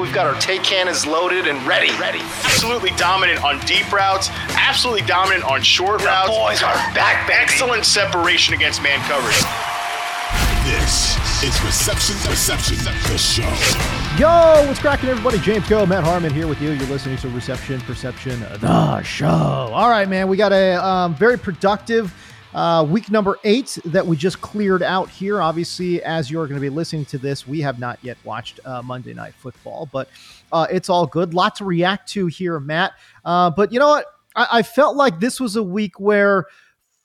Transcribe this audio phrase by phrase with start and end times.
[0.00, 1.90] We've got our take cannons loaded and ready.
[2.00, 2.20] Ready.
[2.44, 4.30] Absolutely dominant on deep routes.
[4.56, 6.28] Absolutely dominant on short The routes.
[6.30, 7.38] boys are back, baby.
[7.42, 9.36] Excellent separation against man coverage.
[10.64, 12.76] This is Reception Perception,
[13.10, 13.42] the show.
[14.18, 15.38] Yo, what's cracking, everybody?
[15.38, 16.70] James Koh, Matt Harmon here with you.
[16.70, 19.26] You're listening to Reception Perception, the show.
[19.26, 22.12] All right, man, we got a um, very productive
[22.54, 25.40] uh, week number eight that we just cleared out here.
[25.40, 28.82] Obviously, as you're going to be listening to this, we have not yet watched uh,
[28.82, 30.08] Monday Night Football, but
[30.52, 31.34] uh, it's all good.
[31.34, 32.92] Lot to react to here, Matt.
[33.24, 34.06] Uh, but you know what?
[34.34, 36.46] I-, I felt like this was a week where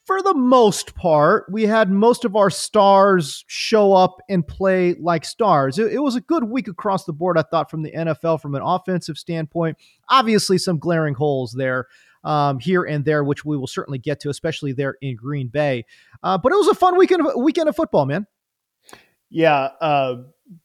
[0.05, 5.25] for the most part, we had most of our stars show up and play like
[5.25, 5.79] stars.
[5.79, 8.53] It, it, was a good week across the board, I thought, from the NFL from
[8.53, 9.77] an offensive standpoint.
[10.09, 11.87] Obviously, some glaring holes there.
[12.25, 15.85] Um, here and there, which we will certainly get to, especially there in Green Bay.
[16.23, 18.25] Uh, but it was a fun weekend of, weekend of football, man.
[19.29, 20.15] Yeah, uh,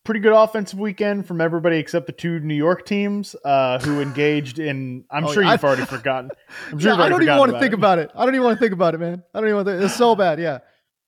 [0.05, 4.59] pretty good offensive weekend from everybody except the two New York teams uh, who engaged
[4.59, 5.05] in.
[5.11, 6.31] I'm Oh, sure yeah, you've already forgotten.
[6.71, 7.79] I'm sure Yeah, I don't even want to think it.
[7.79, 8.11] about it.
[8.15, 9.23] I don't even want to think about it, man.
[9.35, 9.85] I don't even want to think.
[9.85, 10.39] It's so bad.
[10.41, 10.59] Yeah.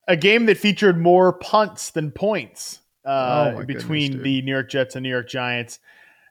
[0.08, 4.70] a game that featured more punts than points uh, Oh, between goodness, the New York
[4.70, 5.78] Jets and New York Giants.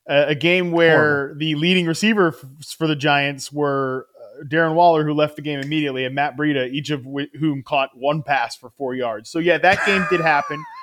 [0.10, 4.08] Uh, a game where the leading receiver f- for the Giants were
[4.44, 7.90] Darren Waller, who left the game immediately, and Matt Breida, each of wh- whom caught
[7.96, 9.29] one pass for four yards.
[9.29, 10.63] So yeah, that game did happen.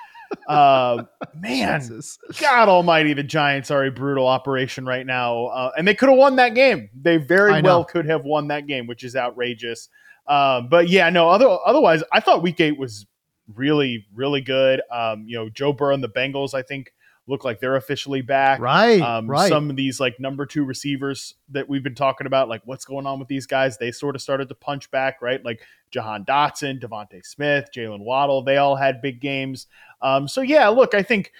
[0.46, 1.04] Uh,
[1.34, 2.18] man, Jesus.
[2.38, 6.18] God Almighty, the Giants are a brutal operation right now, uh, and they could have
[6.18, 6.91] won that game.
[6.94, 9.88] They very well could have won that game, which is outrageous.
[10.26, 11.30] Um, but yeah, no.
[11.30, 13.06] Other, otherwise, I thought Week Eight was
[13.54, 14.82] really, really good.
[14.92, 16.92] Um, you know, Joe Burrow and the Bengals, I think,
[17.28, 18.59] look like they're officially back.
[18.59, 19.00] Right.
[19.00, 19.49] Um, right.
[19.49, 23.06] Some of these like number two receivers that we've been talking about, like what's going
[23.06, 25.44] on with these guys, they sort of started to punch back, right?
[25.44, 29.66] Like Jahan Dotson, DeVonta Smith, Jaylen Waddle, they all had big games.
[30.00, 31.33] Um, so yeah, look, I think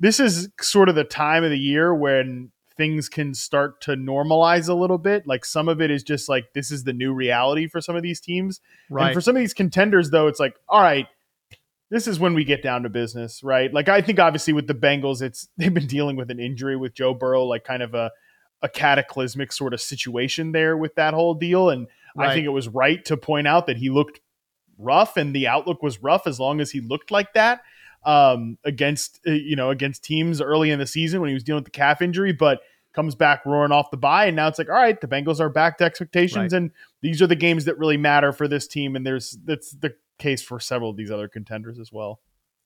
[0.00, 4.68] this is sort of the time of the year when things can start to normalize
[4.68, 5.26] a little bit.
[5.26, 8.02] Like some of it is just like this is the new reality for some of
[8.02, 8.60] these teams.
[8.90, 9.06] right.
[9.06, 11.06] And for some of these contenders, though, it's like, all right,
[11.90, 13.72] this is when we get down to business, right?
[13.72, 16.94] Like I think obviously with the Bengals, it's they've been dealing with an injury with
[16.94, 18.10] Joe Burrow, like kind of a
[18.62, 21.68] a cataclysmic sort of situation there with that whole deal.
[21.68, 21.88] And
[22.18, 24.20] I think it was right to point out that he looked
[24.78, 27.60] rough and the outlook was rough as long as he looked like that
[28.06, 31.58] um, against uh, you know against teams early in the season when he was dealing
[31.58, 32.60] with the calf injury, but
[32.94, 35.50] comes back roaring off the bye, and now it's like, all right, the Bengals are
[35.50, 36.56] back to expectations, Right.
[36.56, 36.70] and
[37.02, 40.42] these are the games that really matter for this team, and there's that's the case
[40.42, 42.20] for several of these other contenders as well.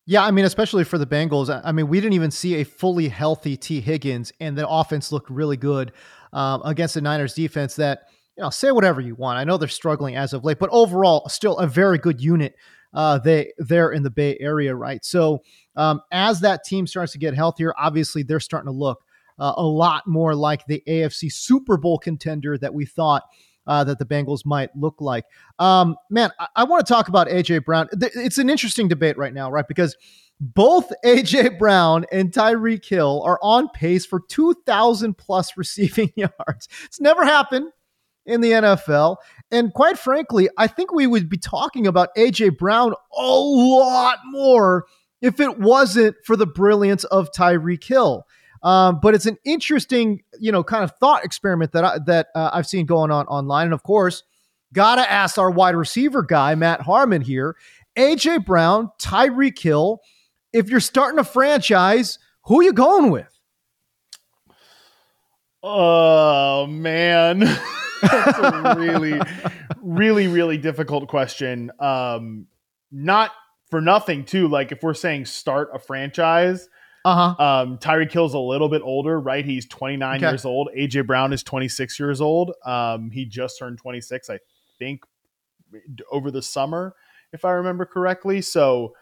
[0.06, 1.50] Yeah, I mean, especially for the Bengals.
[1.65, 5.31] I- mean, we didn't even see a fully healthy Tee Higgins, and the offense looked
[5.31, 5.93] really good
[6.33, 7.77] um, against the Niners defense.
[7.77, 8.00] That
[8.37, 9.38] you know, say whatever you want.
[9.38, 12.55] I know they're struggling as of late, but overall, still a very good unit.
[12.93, 15.05] Uh, they there in the Bay Area, right?
[15.05, 15.43] So
[15.77, 19.00] um, as that team starts to get healthier, obviously they're starting to look
[19.38, 23.23] uh, a lot more like the AFC Super Bowl contender that we thought
[23.67, 25.25] uh, that the Bengals might look like.
[25.59, 27.89] Um, man, I, I want to talk about AJ Brown.
[27.93, 29.67] It's an interesting debate right now, right?
[29.67, 29.97] Because
[30.41, 36.69] both AJ Brown and Tyreek Hill are on pace for 2,000 plus receiving yards.
[36.85, 37.71] It's never happened
[38.27, 39.17] in the NFL.
[39.51, 44.87] And quite frankly, I think we would be talking about AJ Brown a lot more
[45.21, 48.27] if it wasn't for the brilliance of Tyreek Hill.
[48.62, 52.51] Um, but it's an interesting, you know, kind of thought experiment that I, that uh,
[52.53, 53.67] I've seen going on online.
[53.67, 54.23] And of course,
[54.73, 57.57] gotta ask our wide receiver guy Matt Harmon here.
[57.97, 60.01] AJ Brown, Tyreek Hill.
[60.53, 63.39] If you're starting a franchise, who are you going with?
[65.62, 67.41] Oh man.
[68.03, 69.21] That's a really,
[69.83, 71.71] really, really difficult question.
[71.79, 72.47] Um,
[72.91, 73.33] not
[73.71, 74.49] for nothing, too.
[74.49, 76.69] Like if we're saying start a franchise,
[77.05, 77.43] uh-huh.
[77.43, 79.44] Um, Tyreek Hill's a little bit older, right?
[79.44, 80.29] He's 29 Okay.
[80.29, 80.69] years old.
[80.76, 82.52] AJ Brown is 26 years old.
[82.64, 84.38] Um, he just turned 26, I
[84.79, 85.05] think,
[86.11, 86.94] over the summer,
[87.32, 88.41] if I remember correctly.
[88.43, 88.94] So,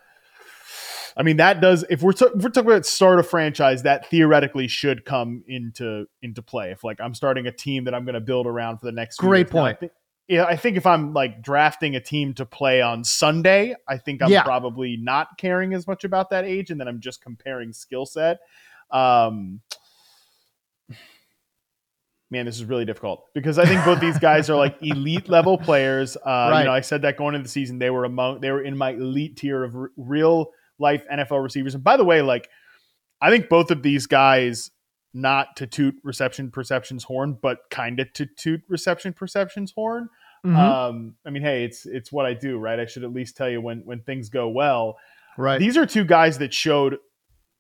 [1.17, 1.85] I mean, that does.
[1.91, 6.06] If we're, ta- if we're talking about start a franchise, that theoretically should come into
[6.23, 6.71] into play.
[6.71, 9.17] If like I'm starting a team that I'm going to build around for the next.
[9.17, 9.55] Great years.
[9.55, 9.93] Now, I point.
[10.31, 14.31] I think if I'm like drafting a team to play on Sunday, I think I'm
[14.31, 14.43] Yeah.
[14.43, 18.41] probably not caring as much about that age, and then I'm just comparing skill set.
[18.91, 19.61] Um,
[22.31, 25.57] man, this is really difficult because I think both these guys are like elite level
[25.59, 26.17] players.
[26.17, 26.21] Uh,
[26.51, 26.59] Right.
[26.61, 28.77] You know, I said that going into the season, they were among they were in
[28.77, 31.75] my elite tier of r- real life NFL receivers.
[31.75, 32.49] And by the way, like
[33.21, 34.71] I think both of these guys,
[35.15, 40.09] not to toot reception perceptions horn, but kind of to toot reception perceptions horn.
[40.45, 40.57] Mhm.
[40.57, 42.79] Um, I mean, hey, it's it's what I do, right?
[42.79, 44.99] I should at least tell you when when things go well.
[45.37, 45.59] right.
[45.59, 46.99] These are two guys that showed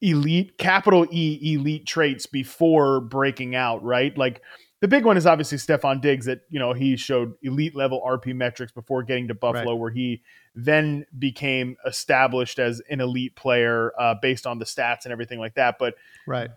[0.00, 4.16] elite, capital E, elite traits before breaking out, right?
[4.16, 4.42] Like
[4.80, 8.32] the big one is obviously Stefon Diggs that, you know, he showed elite level RP
[8.34, 10.22] metrics before getting to Buffalo, where he
[10.54, 15.54] then became established as an elite player uh, based on the stats and everything like
[15.54, 15.76] that.
[15.80, 15.94] But
[16.26, 16.50] right.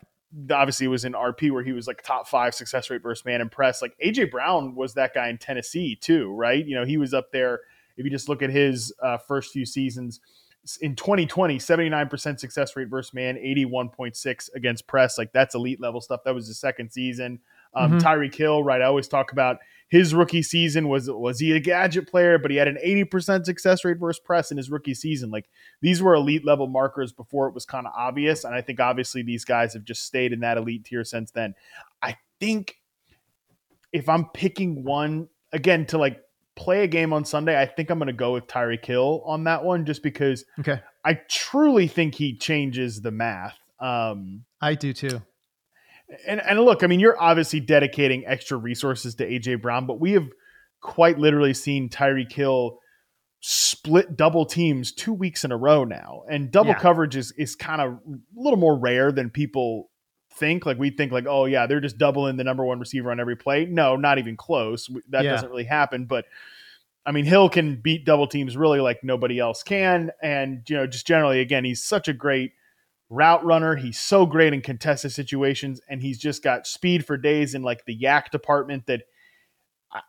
[0.52, 3.42] Obviously it was in RP where he was like top five success rate versus man
[3.42, 3.82] and press.
[3.82, 6.66] Like AJ Brown was that guy in Tennessee too, right?
[6.66, 7.62] You know, he was up there.
[7.98, 10.22] If you just look at his uh, first few seasons
[10.80, 15.18] in 2020, 79% success rate versus man, 81.6 against press.
[15.18, 16.22] Like that's elite level stuff.
[16.24, 17.40] That was the second season.
[17.74, 18.02] Um, Mhm.
[18.02, 18.82] Tyreek Hill, right?
[18.82, 19.58] I always talk about
[19.92, 20.88] his rookie season.
[20.88, 22.40] Was was he a gadget player?
[22.40, 25.30] But he had an 80% success rate versus press in his rookie season.
[25.30, 25.50] Like
[25.82, 28.46] these were elite level markers before it was kind of obvious.
[28.46, 31.54] And I think obviously these guys have just stayed in that elite tier since then.
[32.02, 32.78] I think
[33.92, 36.22] if I'm picking one again to like
[36.56, 39.44] play a game on Sunday, I think I'm going to go with Tyreek Hill on
[39.44, 40.80] that one just because Okay.
[41.04, 43.58] I truly think he changes the math.
[43.82, 45.22] Um, I do too.
[46.28, 50.12] And and look, I mean, you're obviously dedicating extra resources to AJ Brown, but we
[50.14, 50.28] have
[50.82, 52.80] quite literally seen Tyreek Hill
[53.40, 56.80] split double teams two weeks in a row now, and double Yeah.
[56.80, 59.90] coverage is is kind of a little more rare than people
[60.34, 60.66] think.
[60.66, 63.36] Like we think, like oh yeah, they're just doubling the number one receiver on every
[63.36, 63.66] play.
[63.66, 64.90] No, not even close.
[65.10, 65.32] That Yeah.
[65.32, 66.26] doesn't really happen, but.
[67.04, 70.12] I mean, Hill can beat double teams really like nobody else can.
[70.22, 72.52] And, you know, just generally, again, he's such a great
[73.12, 73.76] route runner.
[73.76, 77.86] He's so great in contested situations, and he's just got speed for days in like
[77.86, 79.04] the YAC department that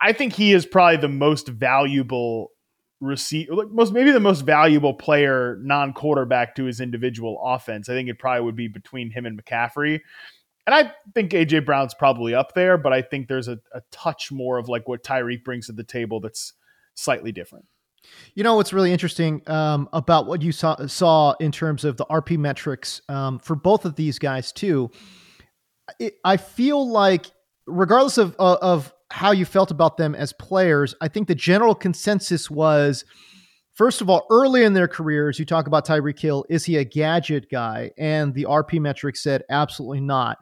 [0.00, 2.52] I- think he is probably the most valuable
[3.00, 7.88] receive like most maybe the most valuable player non-quarterback to his individual offense.
[7.88, 10.00] I think it probably would be between him and McCaffrey.
[10.68, 14.30] And I think AJ Brown's probably up there, but I think there's a, a touch
[14.30, 16.52] more of like what Tyreek brings to the table that's
[16.94, 17.66] slightly different.
[18.34, 22.06] You know what's really interesting um, about what you saw saw in terms of the
[22.06, 24.90] RP metrics um, for both of these guys too.
[25.98, 27.26] It, I feel like,
[27.66, 31.74] regardless of uh, of how you felt about them as players, I think the general
[31.74, 33.04] consensus was,
[33.74, 36.84] first of all, early in their careers, you talk about Tyreek Hill, is he a
[36.84, 37.90] gadget guy?
[37.98, 40.38] And the RP metrics said absolutely not.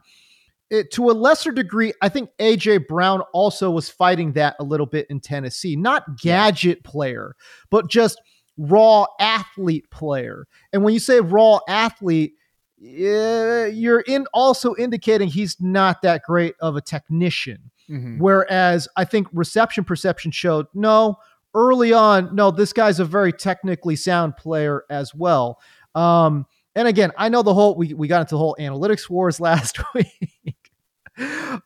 [0.71, 4.87] It, to a lesser degree, I think AJ Brown also was fighting that a little
[4.87, 5.75] bit in Tennessee.
[5.75, 7.35] Not gadget player,
[7.69, 8.19] but just
[8.57, 10.47] raw athlete player.
[10.73, 12.33] And when you say raw athlete,
[12.77, 17.69] yeah, you're in also indicating he's not that great of a technician.
[18.17, 21.17] Whereas I think reception perception showed no
[21.53, 22.33] early on.
[22.33, 25.59] No, this guy's a very technically sound player as well.
[25.95, 29.39] Um, and again, I know the whole we we got into the whole analytics wars
[29.41, 30.60] last week,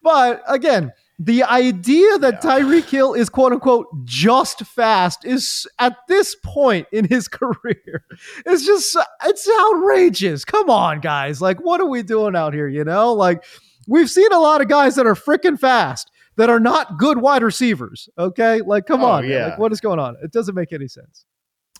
[0.03, 6.35] but again, the idea that Tyreek Hill is quote unquote just fast is at this
[6.43, 8.03] point in his career
[8.45, 10.43] it's just it's outrageous.
[10.45, 11.41] Come on, guys!
[11.41, 12.67] Like, what are we doing out here?
[12.67, 13.43] You know, like
[13.88, 17.43] we've seen a lot of guys that are freaking fast that are not good wide
[17.43, 18.09] receivers.
[18.17, 19.47] Okay, like come Oh, on, yeah.
[19.47, 20.17] like what is going on?
[20.21, 21.24] It doesn't make any sense.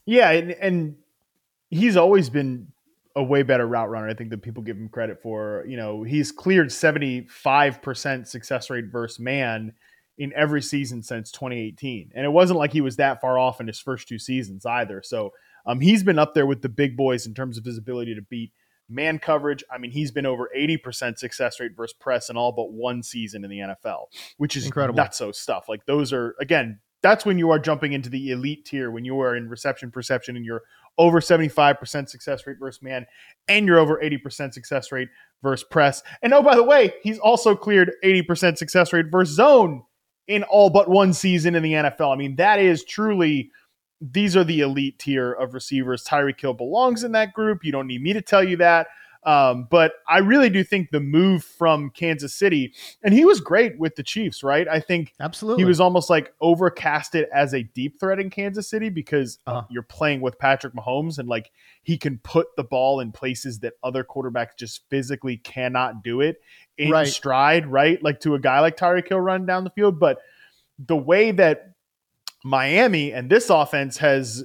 [0.05, 0.96] Yeah, and, and
[1.70, 2.67] he's always been
[3.15, 5.63] a way better route runner, I think, than people give him credit for.
[5.67, 9.74] You know, he's cleared 75% success rate versus man
[10.17, 12.12] in every season since 2018.
[12.13, 15.01] And it wasn't like he was that far off in his first two seasons either.
[15.03, 15.31] So
[15.65, 18.22] um, he's been up there with the big boys in terms of his ability to
[18.22, 18.51] beat
[18.89, 19.63] man coverage.
[19.72, 23.43] I mean, he's been over 80% success rate versus press in all but one season
[23.43, 24.05] in the NFL,
[24.38, 24.98] which is Incredible.
[24.98, 25.65] That's so stuff.
[25.67, 29.20] Like those are, again, that's when you are jumping into the elite tier when you
[29.22, 30.64] are in reception perception and you're
[30.98, 33.06] over 75% success rate versus man
[33.48, 35.10] and you're over 80% success rate
[35.44, 36.02] versus press.
[36.24, 39.84] And oh by the way, he's also cleared 80% success rate versus zone
[40.28, 42.12] in all but one season in the NFL.
[42.12, 43.52] I mean, that is truly
[44.02, 46.04] these are the elite tier of receivers.
[46.06, 47.64] Tyreek Hill belongs in that group.
[47.64, 48.88] You don't need me to tell you that.
[49.25, 53.77] Um, but I really do think the move from Kansas City, and he was great
[53.79, 54.67] with the Chiefs, right?
[54.67, 58.89] I think absolutely he was almost like overcasted as a deep threat in Kansas City
[58.89, 59.63] because uh-huh.
[59.70, 61.51] you're playing with Patrick Mahomes and like
[61.82, 66.39] he can put the ball in places that other quarterbacks just physically cannot do it
[66.77, 67.08] in right.
[67.08, 68.01] stride, right?
[68.03, 70.00] Like to a guy like Tyreek Hill run down the field.
[70.00, 70.20] But
[70.77, 71.72] the way that
[72.44, 74.44] Miami and this offense has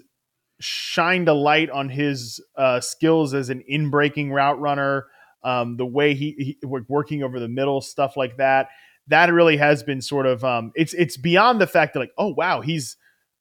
[0.61, 5.07] shined a light on his uh, skills as an in-breaking route runner,
[5.43, 8.69] um, the way he, he working over the middle, stuff like that.
[9.09, 12.29] That really has been sort of um, it's it's beyond the fact that like oh
[12.29, 12.97] wow he's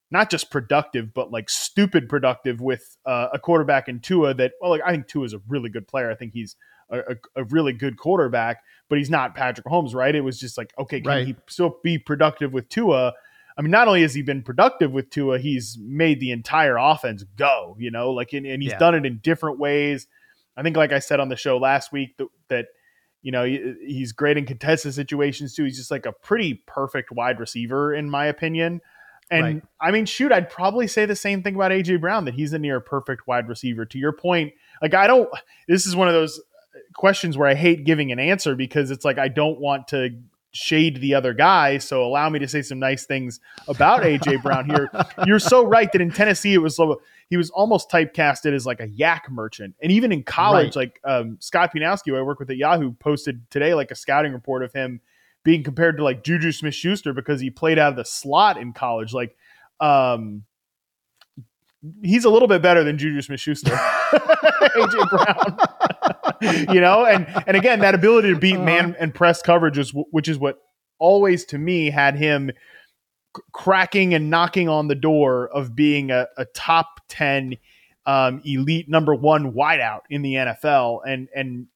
[0.09, 4.71] not just productive but like stupid productive with uh, a quarterback in Tua that well
[4.71, 6.09] like I think Tua is a really good player.
[6.09, 6.55] I think he's
[6.89, 10.15] a, a, a, really good quarterback, but he's not Patrick Mahomes right?
[10.15, 11.27] It was just like okay, can right.
[11.27, 13.13] he still be productive with Tua?
[13.59, 17.25] I mean, not only has he been productive with Tua, he's made the entire offense
[17.35, 18.77] go, you know, like, and, and he's yeah.
[18.77, 20.07] done it in different ways.
[20.55, 22.65] I think, like I said on the show last week, that, that
[23.21, 25.65] you know, he's great in contested situations too.
[25.65, 28.79] He's just like a pretty perfect wide receiver, in my opinion.
[29.29, 29.63] And right.
[29.81, 32.59] I mean, shoot, I'd probably say the same thing about AJ Brown that he's a
[32.59, 33.85] near perfect wide receiver.
[33.85, 35.29] To your point, like, I don't,
[35.67, 36.41] this is one of those
[36.95, 40.11] questions where I hate giving an answer because it's like I don't want to
[40.51, 41.77] shade the other guy.
[41.77, 44.89] So allow me to say some nice things about AJ Brown here.
[45.25, 46.79] You're so right that in Tennessee it was
[47.29, 50.87] he was almost typecasted as like a YAC merchant, and even in college, right.
[50.87, 54.33] like um, Scott Pianowski, who I work with at Yahoo, posted today like a scouting
[54.33, 55.01] report of him
[55.43, 58.73] being compared to like Juju Smith Schuster because he played out of the slot in
[58.73, 59.13] college.
[59.13, 59.37] Like,
[59.79, 60.43] um,
[62.03, 65.59] he's a little bit better than Juju Smith Schuster, AJ Brown.
[66.73, 68.65] you know, and and again, that ability to beat uh-huh.
[68.65, 70.59] man and press coverage is which is what
[70.99, 72.51] always to me had him
[73.51, 77.57] cracking and knocking on the door of being a, a top 10
[78.05, 81.01] um, elite number one wideout in the NFL.
[81.07, 81.67] And, and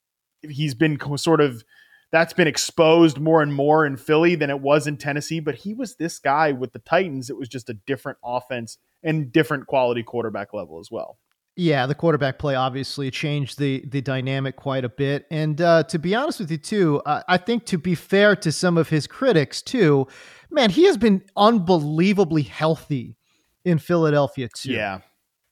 [0.41, 1.63] he's been sort of,
[2.12, 5.39] that's been exposed more and more in Philly than it was in Tennessee.
[5.39, 7.29] But he was this guy with the Titans.
[7.29, 11.17] It was just a different offense and different quality quarterback level as well.
[11.55, 15.25] Yeah, the quarterback play obviously changed the the dynamic quite a bit.
[15.29, 18.51] And uh, to be honest with you, too, uh, I think to be fair to
[18.51, 20.07] some of his critics, too,
[20.50, 23.17] man, he has been unbelievably healthy
[23.63, 24.72] in Philadelphia, too.
[24.72, 25.01] Yeah.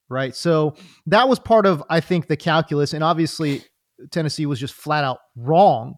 [0.09, 0.35] Right.
[0.35, 2.93] So that was part of, I think, the calculus.
[2.93, 3.63] And obviously,
[4.09, 5.95] Tennessee was just flat out wrong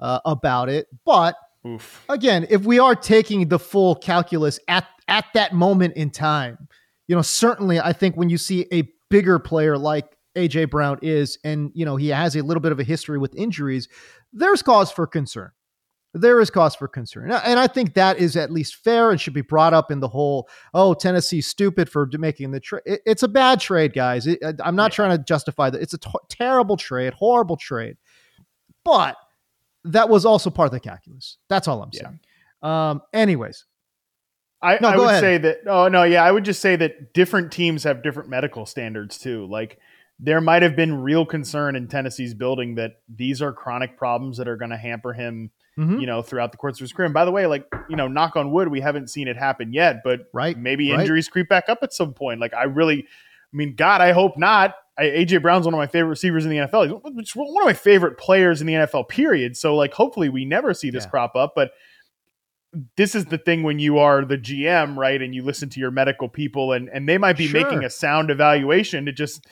[0.00, 0.88] uh, about it.
[1.04, 2.04] But Oof.
[2.08, 6.68] again, if we are taking the full calculus at at that moment in time,
[7.06, 11.38] you know, certainly I think when you see a bigger player like AJ Brown is,
[11.44, 13.88] and you know, he has a little bit of a history with injuries,
[14.32, 15.50] there's cause for concern.
[16.14, 17.30] There is cause for concern.
[17.30, 20.08] And I think that is at least fair and should be brought up in the
[20.08, 22.82] whole, oh, Tennessee's stupid for making the trade.
[22.84, 24.26] It's a bad trade, guys.
[24.26, 24.96] It, I'm not yeah.
[24.96, 25.80] trying to justify that.
[25.80, 27.96] It's a t- terrible trade, horrible trade.
[28.84, 29.16] But
[29.84, 31.38] that was also part of the calculus.
[31.48, 32.02] That's all I'm yeah.
[32.02, 32.20] saying.
[32.62, 33.64] Um, anyways,
[34.62, 35.20] I, no, I would ahead.
[35.20, 35.60] say that.
[35.66, 39.46] Oh no, yeah, I would just say that different teams have different medical standards too.
[39.46, 39.78] Like
[40.20, 44.46] there might have been real concern in Tennessee's building that these are chronic problems that
[44.46, 45.98] are going to hamper him, mm-hmm.
[45.98, 47.06] you know, throughout the course of his career.
[47.06, 49.72] And by the way, like you know, knock on wood, we haven't seen it happen
[49.72, 51.00] yet, but right, maybe right.
[51.00, 52.40] injuries creep back up at some point.
[52.40, 54.74] Like I really, I mean, God, I hope not.
[54.96, 56.84] I, AJ Brown's one of my favorite receivers in the NFL.
[57.18, 59.08] He's one of my favorite players in the NFL.
[59.08, 59.56] Period.
[59.56, 61.10] So like, hopefully, we never see this yeah.
[61.10, 61.72] crop up, but
[62.96, 65.20] this is the thing when you are the GM, right?
[65.20, 67.62] And you listen to your medical people and, and they might be sure.
[67.62, 69.46] making a sound evaluation to just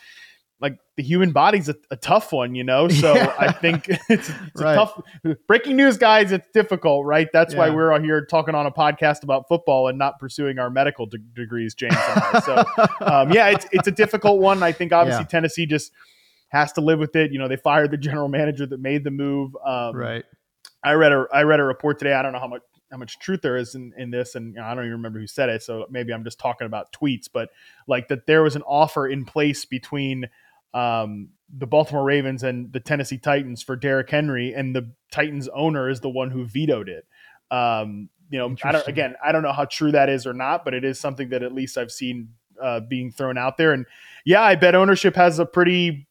[0.60, 2.88] like the human body's a, a tough one, you know?
[2.88, 3.34] So yeah.
[3.38, 4.72] I think it's, it's right.
[4.72, 5.00] a tough
[5.46, 6.32] breaking news guys.
[6.32, 7.28] It's difficult, right?
[7.32, 7.60] That's yeah.
[7.60, 11.06] why we're all here talking on a podcast about football and not pursuing our medical
[11.06, 11.96] de- degrees, James.
[12.44, 12.64] so
[13.00, 14.62] um, yeah, it's, it's a difficult one.
[14.62, 15.28] I think obviously yeah.
[15.28, 15.92] Tennessee just
[16.48, 17.32] has to live with it.
[17.32, 19.56] You know, they fired the general manager that made the move.
[19.64, 20.24] Um, right.
[20.82, 22.14] I read a I read a report today.
[22.14, 24.60] I don't know how much how much truth there is in, in this and you
[24.60, 27.28] know, i don't even remember who said it so maybe i'm just talking about tweets
[27.32, 27.50] but
[27.86, 30.28] like that there was an offer in place between
[30.72, 35.88] um, the baltimore ravens and the tennessee titans for Derrick henry and the titans owner
[35.88, 37.06] is the one who vetoed it.
[37.50, 40.64] Um, you know i don't again i don't know how true that is or not
[40.64, 42.28] but it is something that at least i've seen
[42.62, 43.86] uh, being thrown out there and
[44.24, 46.06] yeah i bet ownership has a pretty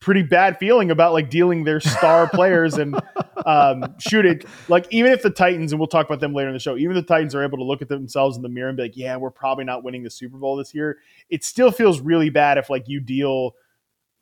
[0.00, 3.00] pretty bad feeling about like dealing their star players and
[3.44, 4.44] um, shoot it.
[4.68, 6.94] Like even if the Titans, and we'll talk about them later in the show, even
[6.94, 9.16] the Titans are able to look at themselves in the mirror and be like, yeah,
[9.16, 10.98] we're probably not winning the Super Bowl this year.
[11.28, 13.54] It still feels really bad if like you deal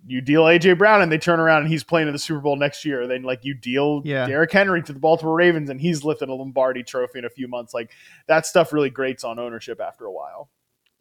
[0.07, 2.57] you deal AJ Brown and they turn around and he's playing in the Super Bowl
[2.57, 3.07] next year.
[3.07, 4.27] Then like you deal yeah.
[4.27, 7.49] Derrick Henry to the Baltimore Ravens and he's lifting a Lombardi trophy in a few
[7.49, 7.73] months.
[7.73, 7.91] Like
[8.27, 10.51] that stuff really grates on ownership after a while.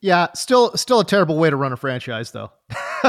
[0.04, 2.52] Yeah, still still a terrible way to run a franchise though.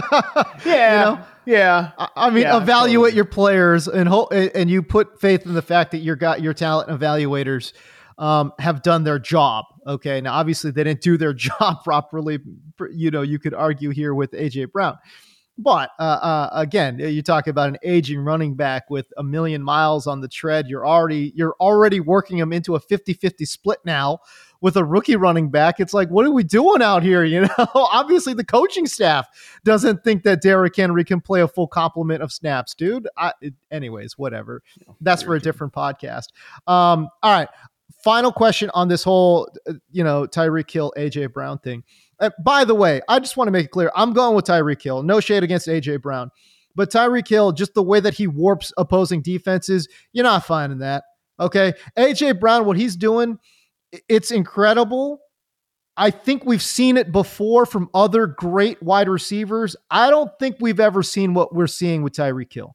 [0.64, 1.10] yeah.
[1.10, 1.24] You know?
[1.44, 1.90] Yeah.
[1.98, 3.16] I, I mean yeah, evaluate totally.
[3.16, 6.54] your players and ho- and you put faith in the fact that your got your
[6.54, 7.72] talent evaluators
[8.16, 9.64] um, have done their job.
[9.88, 10.20] Okay.
[10.20, 12.38] Now obviously they didn't do their job properly.
[12.92, 14.96] You know, you could argue here with AJ Brown.
[15.58, 20.06] But uh, uh, again, you talk about an aging running back with a million miles
[20.06, 20.68] on the tread.
[20.68, 24.20] You're already you're already working him into a 50-50 split now
[24.64, 25.78] with a rookie running back.
[25.78, 27.22] It's like, what are we doing out here?
[27.34, 29.26] You know, obviously the coaching staff
[29.64, 33.08] doesn't think that Derrick Henry can play a full complement of snaps, dude.
[33.16, 33.32] I,
[33.72, 34.62] anyways, whatever.
[35.00, 36.28] That's for a different podcast.
[36.68, 37.48] Um, all right.
[38.04, 41.82] Final question on this whole, uh, you know, Tyreek Hill, AJ Brown thing.
[42.20, 44.80] Uh, by the way, I just want to make it clear I'm going with Tyreek
[44.80, 45.02] Hill.
[45.02, 46.30] No shade against AJ Brown.
[46.76, 51.02] But Tyreek Hill, just the way that he warps opposing defenses, you're not finding that.
[51.40, 51.74] Okay.
[51.98, 53.38] AJ Brown, what he's doing,
[54.08, 55.20] it's incredible.
[55.96, 59.76] I think we've seen it before from other great wide receivers.
[59.90, 62.74] I don't think we've ever seen what we're seeing with Tyreek Hill.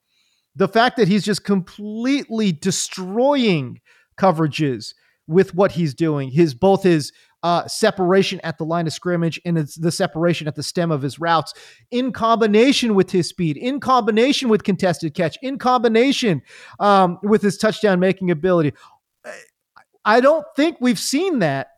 [0.55, 3.81] The fact that he's just completely destroying
[4.17, 4.93] coverages
[5.27, 7.11] with what he's doing, his both his
[7.43, 11.19] uh, separation at the line of scrimmage and the separation at the stem of his
[11.19, 11.53] routes
[11.91, 16.41] in combination with his speed, in combination with contested catch, in combination
[16.79, 18.73] um, with his touchdown making ability.
[20.05, 21.69] I don't think we've seen that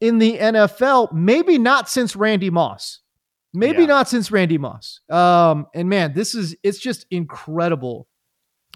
[0.00, 3.00] in the NFL, maybe not since Randy Moss.
[3.52, 3.88] Maybe yeah.
[3.88, 5.00] not since Randy Moss.
[5.10, 8.06] Um, and man, this is it's just incredible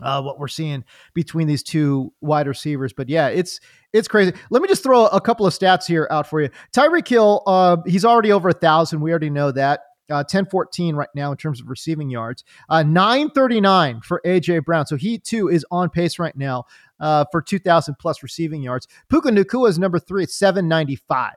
[0.02, 0.84] uh, what we're seeing
[1.14, 2.92] between these two wide receivers.
[2.92, 3.60] But yeah, it's
[3.92, 4.32] it's crazy.
[4.50, 6.50] Let me just throw a couple of stats here out for you.
[6.72, 9.00] Tyreek Hill, uh, he's already over a thousand.
[9.00, 9.80] We already know that.
[10.10, 12.44] Uh, 10 14 right now in terms of receiving yards.
[12.68, 14.86] Uh, 939 for AJ Brown.
[14.86, 16.64] So he too is on pace right now
[17.00, 18.86] uh, for 2,000 plus receiving yards.
[19.08, 21.32] Puka Nacua is number three at 795.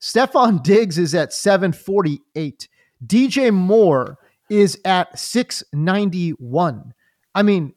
[0.00, 2.68] Stefon Diggs is at 748.
[3.06, 6.94] DJ Moore is at 691.
[7.34, 7.74] I mean,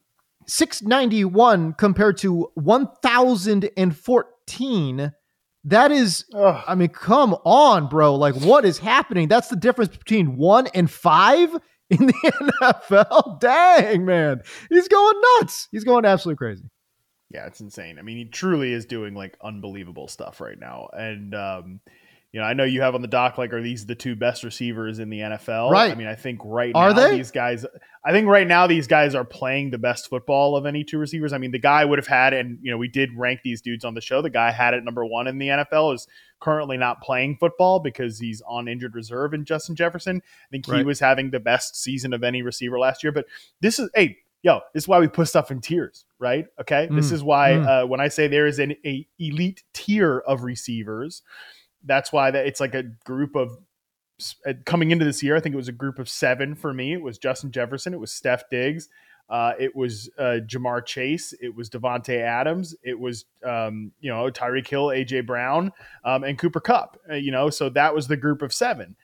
[0.48, 5.14] 691 compared to 1014
[5.66, 6.64] that is Ugh.
[6.68, 8.16] i mean come on bro.
[8.16, 9.28] Like what is happening?
[9.28, 11.54] That's the difference between 1 and 5
[11.90, 14.42] in the NFL dang man.
[14.70, 15.68] He's going nuts.
[15.72, 16.70] He's going absolutely crazy.
[17.30, 18.00] Yeah it's insane.
[18.00, 20.90] I mean he truly is doing like unbelievable stuff right now.
[20.94, 21.80] And um
[22.32, 24.44] you know, I know you have on the dock like, are these the two best
[24.44, 25.72] receivers in the NFL?
[25.72, 25.92] Right.
[25.92, 27.16] I mean, I think right are now they?
[27.18, 27.66] these guys,
[28.06, 31.34] I think right now these guys are playing the best football of any two receivers.
[31.34, 33.84] I mean, the guy would have had, and you know, we did rank these dudes
[33.84, 34.22] on the show.
[34.22, 36.08] The guy had it number one in the NFL is
[36.40, 40.22] currently not playing football because he's on injured reserve in Justin Jefferson.
[40.24, 40.86] I think he Right.
[40.86, 43.12] was having the best season of any receiver last year.
[43.12, 43.26] But
[43.60, 46.46] this is, hey, yo, this is why we put stuff in tiers, right?
[46.62, 47.68] Okay, this Mm, is why mm.
[47.84, 51.24] uh, when I say there is an a elite tier of receivers
[51.86, 53.58] that's why that it's like a group of
[54.46, 55.36] uh, coming into this year.
[55.36, 56.94] I think it was a group of seven for me.
[56.94, 58.90] It was Justin Jefferson, it was Steph Diggs,
[59.30, 64.30] uh, it was uh, Ja'Marr Chase, it was Davante Adams, it was um, you know
[64.30, 65.72] Tyreek Hill, AJ Brown,
[66.04, 66.98] um, and Cooper Kupp.
[67.10, 68.96] Uh, you know, so that was the group of seven.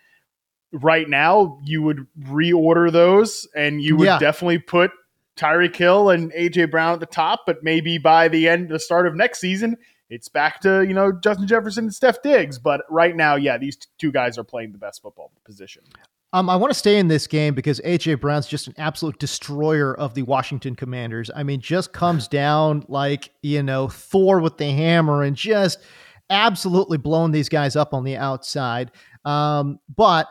[0.72, 4.20] Right now, you would reorder those, and you would Yeah.
[4.20, 4.92] definitely put
[5.38, 7.42] Tyreek Hill and AJ Brown at the top.
[7.46, 9.78] But maybe by the end, the start of next season,
[10.10, 12.60] it's back to you know Justin Jefferson and Steph Diggs.
[12.60, 15.84] But right now, yeah, these two guys are playing the best football position.
[16.34, 19.98] Um, I want to stay in this game because AJ Brown's just an absolute destroyer
[19.98, 21.32] of the Washington Commanders.
[21.34, 25.80] I mean, just comes down like you know Thor with the hammer and just
[26.30, 28.92] absolutely blowing these guys up on the outside.
[29.24, 30.28] Um, but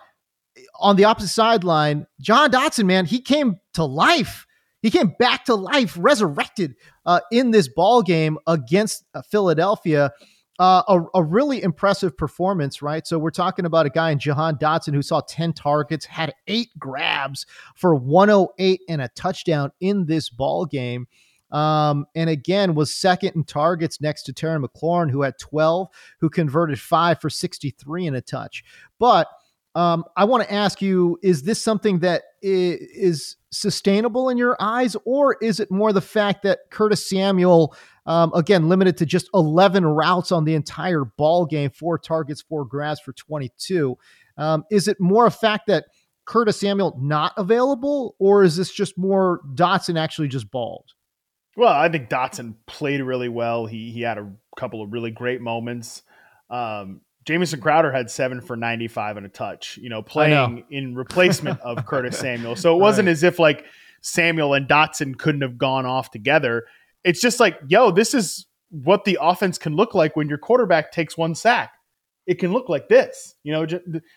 [0.79, 4.47] on the opposite sideline, Jahan Dotson, man, he came to life.
[4.85, 6.75] He came back to life, resurrected
[7.07, 10.13] uh, in this ball game against uh, Philadelphia.
[10.59, 13.07] Uh, a, a really impressive performance, right?
[13.07, 16.69] So we're talking about a guy in Jahan Dotson who saw 10 targets, had eight
[16.79, 21.09] grabs for 108 and a touchdown in this ball game.
[21.51, 25.89] Um, and again, was second in targets next to Terry McLaurin, who had 12,
[26.21, 28.63] who converted five for 63 and a touch.
[28.99, 29.29] But
[29.75, 34.97] um, I want to ask you: Is this something that is sustainable in your eyes,
[35.05, 37.75] or is it more the fact that Curtis Samuel,
[38.07, 42.65] um, again, limited to just 11 routes on the entire ball game, four targets, four
[42.65, 43.97] grabs for 22?
[44.37, 45.87] Um, is it more a fact that
[46.27, 50.93] Curtis Samuel not available, or is this just more Dotson actually just balled?
[51.57, 53.67] Well, I think Dotson played really well.
[53.67, 56.03] He he had a couple of really great moments.
[56.51, 60.63] Um, Jamison Crowder had seven for 95 and a touch, you know, playing know.
[60.71, 62.57] in replacement of Curtis Samuel.
[62.57, 63.13] So it wasn't right.
[63.13, 63.65] as if like
[64.03, 66.67] Samuel and Dotson couldn't have gone off together.
[67.03, 70.93] It's just like, yo, this is what the offense can look like when your quarterback
[70.93, 71.73] takes one sack.
[72.27, 73.35] It can look like this.
[73.43, 73.67] You know,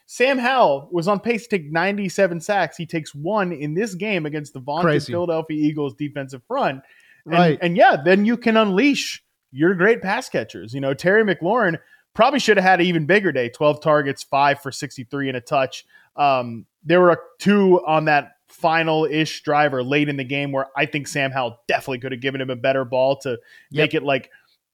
[0.06, 2.78] Sam Howell was on pace to take 97 sacks.
[2.78, 6.82] He takes one in this game against the vaunted Philadelphia Eagles defensive front.
[7.26, 7.60] And, right.
[7.62, 10.74] and yeah, then you can unleash your great pass catchers.
[10.74, 11.78] You know, Terry McLaurin
[12.17, 15.39] probably should have had an even bigger day 12 targets, five for 63 and a
[15.39, 15.86] touch.
[16.15, 20.88] Um, there were two on that final ish driver late in the game where I
[20.88, 23.39] think Sam Howell definitely could have given him a better ball to yep.
[23.69, 24.32] make it like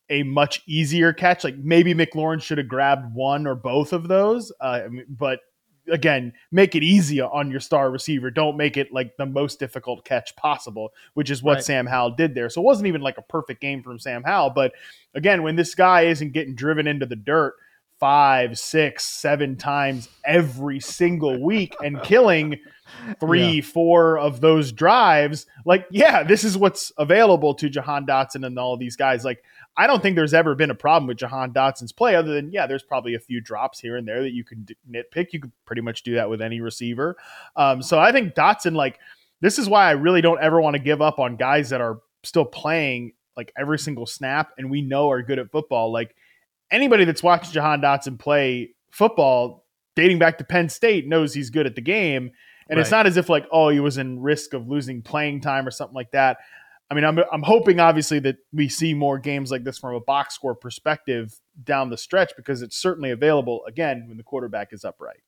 [0.09, 1.43] a much easier catch.
[1.43, 4.53] Like maybe McLaurin should have grabbed one or both of those.
[4.61, 5.41] Uh, but
[5.89, 8.31] again, make it easy on your star receiver.
[8.31, 11.63] Don't make it like the most difficult catch possible, which is what right.
[11.63, 12.49] Sam Howell did there.
[12.49, 14.51] So it wasn't even like a perfect game from Sam Howell.
[14.51, 14.73] But
[15.13, 17.55] again, when this guy isn't getting driven into the dirt
[17.99, 22.59] five, six, seven times every single week and killing
[23.19, 23.61] three, yeah.
[23.61, 28.75] four of those drives, like, yeah, this is what's available to Jahan Dotson and all
[28.77, 29.23] these guys.
[29.23, 29.43] Like,
[29.75, 32.67] I don't think there's ever been a problem with Jahan Dotson's play, other than yeah,
[32.67, 35.33] there's probably a few drops here and there that you can nitpick.
[35.33, 37.17] You could pretty much do that with any receiver.
[37.55, 38.99] Um, so I think Dotson, like,
[39.41, 41.99] this is why I really don't ever want to give up on guys that are
[42.23, 45.91] still playing like every single snap and we know are good at football.
[45.91, 46.15] Like
[46.71, 51.65] anybody that's watched Jahan Dotson play football dating back to Penn State knows he's good
[51.65, 52.31] at the game.
[52.69, 52.81] And right.
[52.81, 55.71] it's not as if like, oh, he was in risk of losing playing time or
[55.71, 56.37] something like that.
[56.93, 59.99] I mean, I'm I'm hoping obviously that we see more games like this from a
[59.99, 64.85] box score perspective down the stretch because it's certainly available again when the quarterback is
[64.85, 65.21] upright.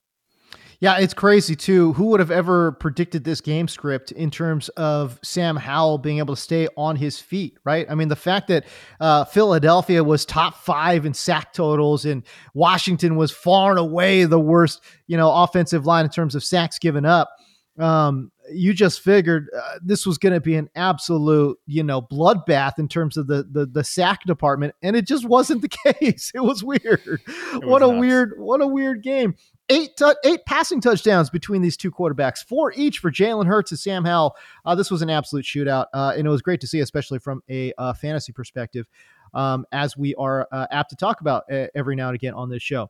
[0.80, 1.94] Yeah, it's crazy too.
[1.94, 6.36] Who would have ever predicted this game script in terms of Sam Howell being able
[6.36, 7.88] to stay on his feet, right?
[7.90, 8.66] I mean, the fact that
[9.00, 12.22] uh, Philadelphia was top five in sack totals and
[12.54, 16.78] Washington was far and away the worst, you know, offensive line in terms of sacks
[16.78, 17.32] given up.
[17.80, 22.78] Um, you just figured uh, this was going to be an absolute, you know, bloodbath
[22.80, 26.32] in terms of the, the the sack department, and it just wasn't the case.
[26.34, 26.82] It was weird.
[26.84, 29.36] It what a weird, what a weird game.
[29.70, 33.80] Eight t- eight passing touchdowns between these two quarterbacks, four each for Jalen Hurts and
[33.80, 34.36] Sam Howell.
[34.66, 37.42] Uh, this was an absolute shootout, uh, and it was great to see, especially from
[37.50, 38.88] a uh, fantasy perspective,
[39.34, 42.50] um, as we are uh, apt to talk about uh, every now and again on
[42.50, 42.90] this show.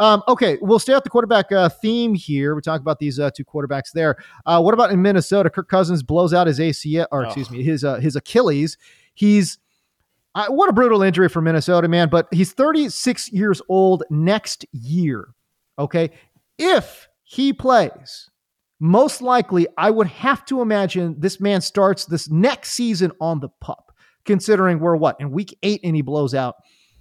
[0.00, 2.54] Um, okay, we'll stay at the quarterback uh, theme here.
[2.54, 4.16] We talk about these uh, two quarterbacks there.
[4.46, 5.50] Uh, what about in Minnesota?
[5.50, 8.78] Kirk Cousins blows out his ACL, or excuse me, his uh, his Achilles.
[9.12, 9.58] He's
[10.48, 12.08] what a brutal injury for Minnesota, man.
[12.08, 15.34] But he's 36 years old next year.
[15.78, 16.10] Okay,
[16.58, 18.30] if he plays,
[18.80, 23.50] most likely, I would have to imagine this man starts this next season on the
[23.60, 23.92] pup.
[24.24, 26.56] Considering we're what in week eight and he blows out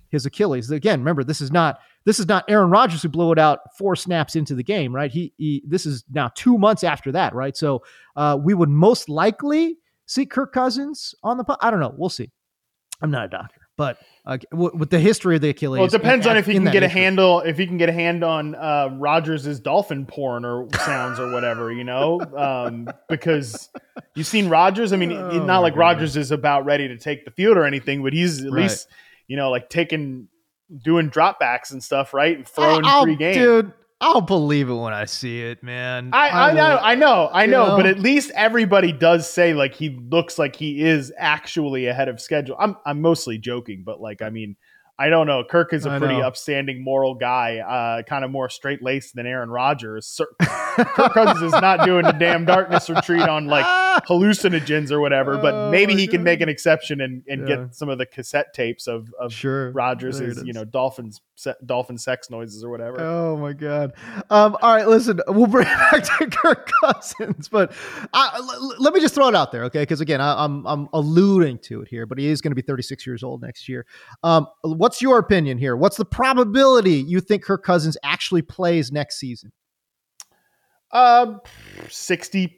[0.09, 0.71] his Achilles.
[0.71, 3.95] Again, remember this is not this is not Aaron Rodgers who blew it out four
[3.95, 5.11] snaps into the game, right?
[5.11, 7.55] He, he this is now two months after that, right?
[7.55, 7.83] So
[8.15, 11.57] uh, we would most likely see Kirk Cousins on the.
[11.61, 11.93] I don't know.
[11.95, 12.31] We'll see.
[13.01, 16.27] I'm not a doctor, But uh, with the history of the Achilles, well, it depends
[16.27, 18.89] on if he can get a handle, if he can get a hand on uh,
[19.63, 23.69] dolphin porn or sounds or whatever, you know, um, because
[24.15, 24.91] you've seen Rodgers.
[24.91, 28.03] I mean, oh, not like Rodgers is about ready to take the field or anything,
[28.03, 28.63] but he's at right.
[28.63, 28.89] least,
[29.27, 30.27] you know, like taking,
[30.83, 33.73] doing dropbacks and stuff, right, and throwing oh, free game, dude.
[34.01, 36.11] I'll believe it when I see it, man.
[36.13, 39.53] I, I, I know, I know, I know, know, but at least everybody does say
[39.53, 42.55] like he looks like he is actually ahead of schedule.
[42.57, 44.55] I'm I'm mostly joking, but like I mean,
[44.99, 45.45] I don't know.
[45.45, 49.49] Kirk is a pretty upstanding moral guy, uh, kind of more straight laced than Aaron
[49.49, 50.19] Rodgers.
[50.41, 53.65] Kirk Cousins is not doing the damn darkness retreat on like
[54.05, 56.11] hallucinogens or whatever, but oh maybe he God.
[56.11, 57.55] can make an exception and, and yeah.
[57.55, 59.71] get some of the cassette tapes of, of sure.
[59.71, 61.21] Rodgers' you know dolphins
[61.65, 62.99] dolphin sex noises or whatever.
[62.99, 63.93] Oh my god!
[64.29, 67.71] Um, all right, listen, we'll bring it back to Kirk Cousins, but
[68.13, 69.81] I, l- let me just throw it out there, okay?
[69.81, 72.55] Because again, I, am I'm, I'm alluding to it here, but he is going to
[72.55, 73.85] be 36 years old next year.
[74.23, 75.75] Um, what's your opinion here?
[75.75, 79.51] What's the probability you think Kirk Cousins actually plays next season?
[80.91, 81.41] Um,
[81.89, 82.55] 60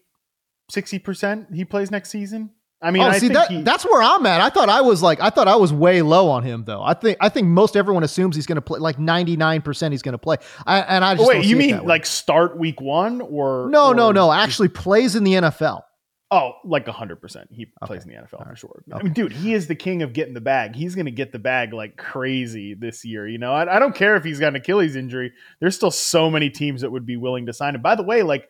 [0.99, 2.51] percent he plays next season.
[2.81, 4.41] I mean, oh, I see that he, that's where I'm at.
[4.41, 6.81] I thought I was like, I thought I was way low on him though.
[6.81, 9.91] I think I think most everyone assumes he's going to play like 99 percent.
[9.91, 10.37] He's going to play.
[10.65, 11.45] I, and I just oh, wait.
[11.45, 14.31] You mean like start week one or no, or no, no?
[14.31, 15.83] Actually, plays in the NFL.
[16.31, 17.49] Oh, like hundred percent.
[17.51, 17.87] He okay.
[17.87, 18.83] plays in the NFL for sure.
[18.89, 18.99] Okay.
[18.99, 20.75] I mean, dude, he is the king of getting the bag.
[20.75, 23.27] He's going to get the bag like crazy this year.
[23.27, 25.33] You know, I, I don't care if he's got an Achilles injury.
[25.59, 27.81] There's still so many teams that would be willing to sign him.
[27.81, 28.47] By the way, like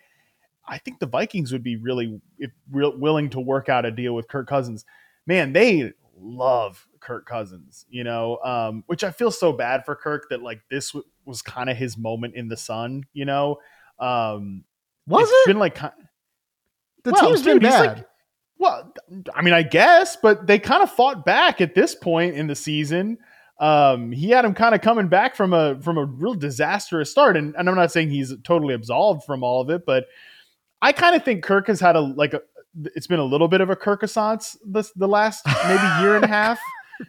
[0.67, 4.13] I think the Vikings would be really if, real, willing to work out a deal
[4.13, 4.85] with Kirk Cousins
[5.27, 10.27] man, they love Kirk Cousins, you know, um, which I feel so bad for Kirk
[10.29, 13.57] that like this w- was kind of his moment in the sun, you know.
[13.99, 14.63] Um,
[15.07, 17.97] was it been like the well, team's been bad?
[17.97, 18.07] Like,
[18.57, 18.93] well,
[19.33, 22.55] I mean, I guess, but they kind of fought back at this point in the
[22.55, 23.17] season.
[23.59, 27.37] Um, he had him kind of coming back from a from a real disastrous start,
[27.37, 30.05] and, and I'm not saying he's totally absolved from all of it, but
[30.81, 32.41] I kind of think Kirk has had a like a,
[32.95, 36.27] it's been a little bit of a Kirkissance this the last maybe year and a
[36.39, 36.59] half.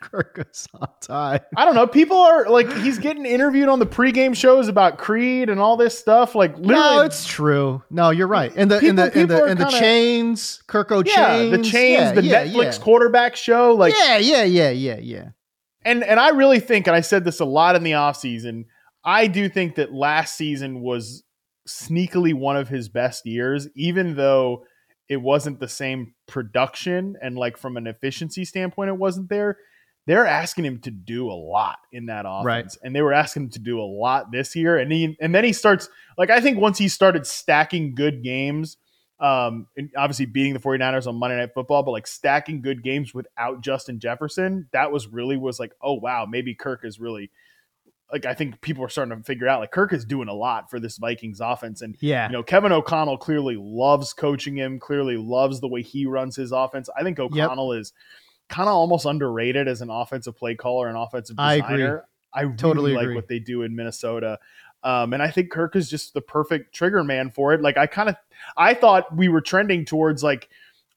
[0.00, 1.10] Kirkissance.
[1.10, 1.86] I don't know.
[1.86, 5.98] People are like he's getting interviewed on the pregame shows about Creed and all this
[5.98, 6.34] stuff.
[6.34, 7.82] Like literally, no, it's true.
[7.90, 8.52] No, you're right.
[8.56, 12.00] And the people, and the and the, and the chains, Kirko yeah, chains, the chains,
[12.00, 12.84] yeah, the yeah, Netflix yeah.
[12.84, 13.74] quarterback show.
[13.74, 15.28] Like yeah, yeah, yeah, yeah, yeah.
[15.84, 18.66] And and I really think, and I said this a lot in the offseason,
[19.04, 21.24] I do think that last season was
[21.68, 24.64] sneakily one of his best years, even though
[25.08, 29.58] it wasn't the same production and like from an efficiency standpoint it wasn't there
[30.06, 32.76] they're asking him to do a lot in that offense right.
[32.82, 35.44] and they were asking him to do a lot this year and he and then
[35.44, 38.78] he starts like i think once he started stacking good games
[39.20, 43.12] um and obviously beating the 49ers on monday night football but like stacking good games
[43.12, 47.30] without justin jefferson that was really was like oh wow maybe kirk is really
[48.12, 50.70] like I think people are starting to figure out like Kirk is doing a lot
[50.70, 51.80] for this Vikings offense.
[51.80, 56.04] And yeah, you know, Kevin O'Connell clearly loves coaching him, clearly loves the way he
[56.04, 56.90] runs his offense.
[56.96, 57.80] I think O'Connell yep.
[57.80, 57.92] is
[58.50, 62.04] kind of almost underrated as an offensive play caller and offensive designer.
[62.34, 62.52] I, agree.
[62.52, 64.38] I totally really like what they do in Minnesota.
[64.84, 67.62] Um, and I think Kirk is just the perfect trigger man for it.
[67.62, 68.16] Like I kind of
[68.56, 70.50] I thought we were trending towards like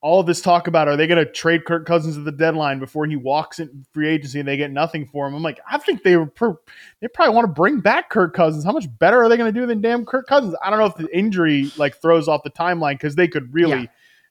[0.05, 3.07] all this talk about are they going to trade Kirk Cousins at the deadline before
[3.07, 5.33] he walks in free agency and they get nothing for him?
[5.33, 6.59] I'm like, I think they were pro-
[7.01, 8.63] they probably want to bring back Kirk Cousins.
[8.63, 10.53] How much better are they going to do than damn Kirk Cousins?
[10.63, 13.81] I don't know if the injury like throws off the timeline because they could really.
[13.81, 13.87] Yeah.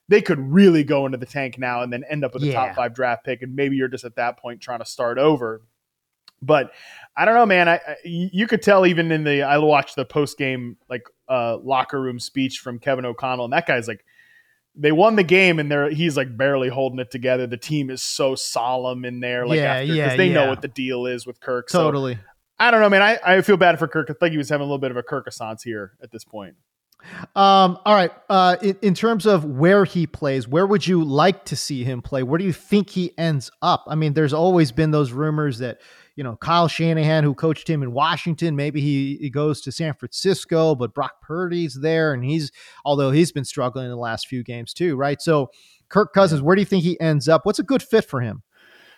[0.07, 2.67] They could really go into the tank now and then end up with a yeah.
[2.67, 5.63] top five draft pick, and maybe you're just at that point trying to start over.
[6.43, 6.73] But
[7.17, 7.71] I don't know, man.
[7.71, 11.57] I, I you could tell even in the I watched the post game like uh,
[11.57, 14.05] locker room speech from Kevin O'Connell, and that guy's like
[14.77, 17.47] they won the game and they're he's like barely holding it together.
[17.47, 20.35] The team is so solemn in there, like yeah, after, yeah, they yeah.
[20.35, 21.69] know what the deal is with Kirk.
[21.69, 22.15] Totally.
[22.15, 22.21] So,
[22.59, 23.03] I don't know, man.
[23.03, 24.09] I, I feel bad for Kirk.
[24.11, 26.55] I think he was having a little bit of a Kirkissance here at this point.
[27.37, 28.13] Um, all right.
[28.31, 32.01] Uh, in, in, terms of where he plays, where would you like to see him
[32.01, 32.23] play?
[32.23, 33.85] Where do you think he ends up?
[33.89, 35.81] I mean, there's always been those rumors that
[36.17, 39.95] you know, Kyle Shanahan, who coached him in Washington, maybe he, he goes to San
[39.95, 42.53] Francisco, but Brock Purdy's there, and he's
[42.85, 45.21] although he's been struggling in the last few games too, right?
[45.21, 45.51] So,
[45.89, 47.45] Kirk Cousins, where do you think he ends up?
[47.45, 48.43] What's a good fit for him?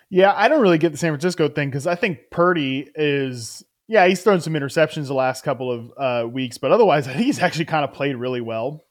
[0.08, 4.06] Yeah, I don't really get the San Francisco thing because I think Purdy is yeah,
[4.06, 7.40] he's thrown some interceptions the last couple of uh, weeks, but otherwise, I think he's
[7.40, 8.84] actually kind of played really well.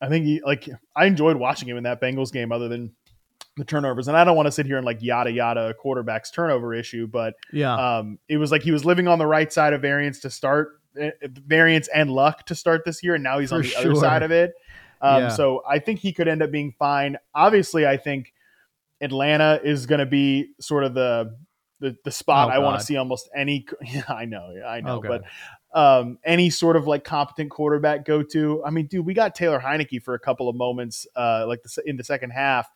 [0.00, 2.94] I think he like I enjoyed watching him in that Bengals game, other than
[3.60, 4.08] the turnovers.
[4.08, 7.34] And I don't want to sit here and like yada yada quarterback's turnover issue, but
[7.52, 10.30] yeah, um, it was like he was living on the right side of variance to
[10.30, 11.10] start uh,
[11.46, 13.80] variance and luck to start this year, and now he's For on the sure.
[13.82, 14.54] other side of it.
[15.00, 15.28] Um, yeah.
[15.28, 17.16] So I think he could end up being fine.
[17.34, 18.32] Obviously, I think
[19.00, 21.36] Atlanta is going to be sort of the
[21.80, 23.66] the the spot Oh, I want to see almost any.
[23.82, 25.22] Yeah, I know, yeah, I know, Oh, but
[25.72, 28.62] um, any sort of like competent quarterback go to.
[28.64, 31.82] I mean, dude, we got Taylor Heinicke for a couple of moments, uh, like the,
[31.86, 32.68] in the second half.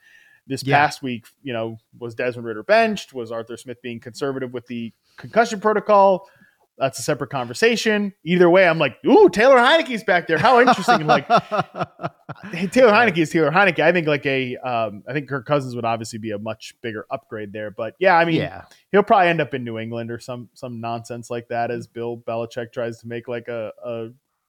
[0.47, 0.77] This Yeah.
[0.77, 3.15] past week, you know, was Desmond Ridder benched?
[3.15, 6.29] Was Arthur Smith being conservative with the concussion protocol?
[6.77, 8.13] That's a separate conversation.
[8.25, 10.39] Either way, I'm like, ooh, Taylor Heinicke's back there.
[10.39, 10.97] How interesting!
[10.97, 11.25] And like,
[12.53, 13.79] hey, Taylor Heinicke is Taylor Heinicke.
[13.79, 17.07] I think like a, um, I think Kirk Cousins would obviously be a much bigger
[17.13, 17.71] upgrade there.
[17.71, 18.65] But yeah, I mean, yeah.
[18.91, 22.19] he'll probably end up in New England or some some nonsense like that as Bill
[22.19, 24.09] Belichick tries to make like a a,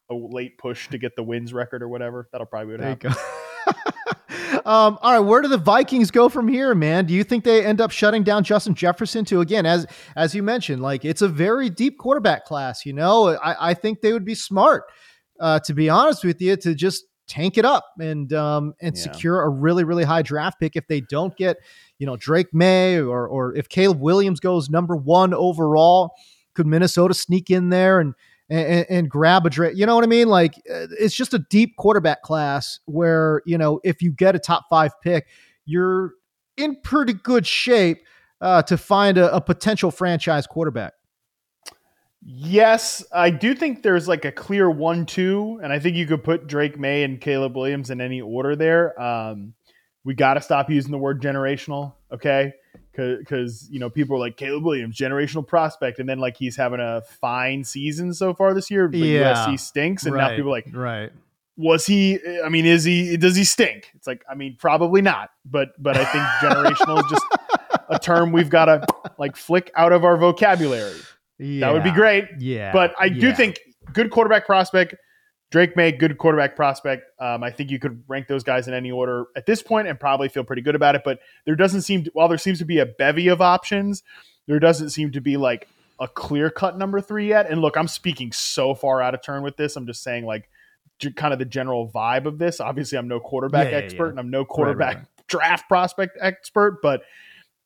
[0.10, 2.28] a late push to get the wins record or whatever.
[2.32, 3.18] That'll probably be what
[4.66, 7.06] um, all right, where do the Vikings go from here, man?
[7.06, 9.24] Do you think they end up shutting down Justin Jefferson?
[9.26, 12.86] To again, as as you mentioned, like it's a very deep quarterback class.
[12.86, 14.84] You know, I, I think they would be smart,
[15.40, 19.04] uh, to be honest with you, to just tank it up and um, and Yeah.
[19.04, 21.58] secure a really really high draft pick if they don't get
[22.00, 26.12] you know Drake Maye or or if Caleb Williams goes number one overall.
[26.56, 28.14] Could Minnesota sneak in there and
[28.50, 29.76] and, and grab a Drake?
[29.76, 30.28] You know what I mean?
[30.28, 34.40] Like uh, it's just a deep quarterback class where you know if you get a
[34.40, 35.28] top five pick,
[35.66, 36.14] you're
[36.58, 38.00] in pretty good shape
[38.42, 40.94] uh, to find a, a potential franchise quarterback.
[42.28, 46.48] Yes, I do think there's like a clear one-two, and I think you could put
[46.48, 49.00] Drake Maye and Caleb Williams in any order there.
[49.00, 49.54] Um,
[50.04, 52.54] we got to stop using the word generational, okay?
[52.96, 56.80] Because you know people are like Caleb Williams, generational prospect, and then like he's having
[56.80, 59.34] a fine season so far this year, but Yeah.
[59.34, 61.12] USC stinks, and now people are like, right.
[61.58, 62.20] was he?
[62.44, 63.18] I mean, is he?
[63.18, 63.92] Does he stink?
[63.96, 67.26] It's like, I mean, probably not, but but I think generational is just
[67.90, 68.86] a term we've got to
[69.18, 71.00] like flick out of our vocabulary.
[71.38, 72.26] Yeah, That would be great.
[72.40, 73.60] Yeah, But I do think
[73.94, 74.96] good quarterback prospect.
[75.52, 77.04] Drake Maye, good quarterback prospect.
[77.20, 80.00] Um, I think you could rank those guys in any order at this point and
[80.00, 81.04] probably feel pretty good about it.
[81.06, 84.04] But there doesn't seem to, while there seems to be a bevy of options,
[84.48, 85.68] there doesn't seem to be like
[86.00, 87.50] a clear cut number three yet.
[87.50, 89.76] And look, I'm speaking so far out of turn with this.
[89.76, 90.50] I'm just saying like
[91.16, 92.60] kind of the general vibe of this.
[92.60, 94.10] Obviously, I'm no quarterback Yeah, expert yeah.
[94.12, 95.06] and I'm no right, quarterback right.
[95.28, 97.04] draft prospect expert, but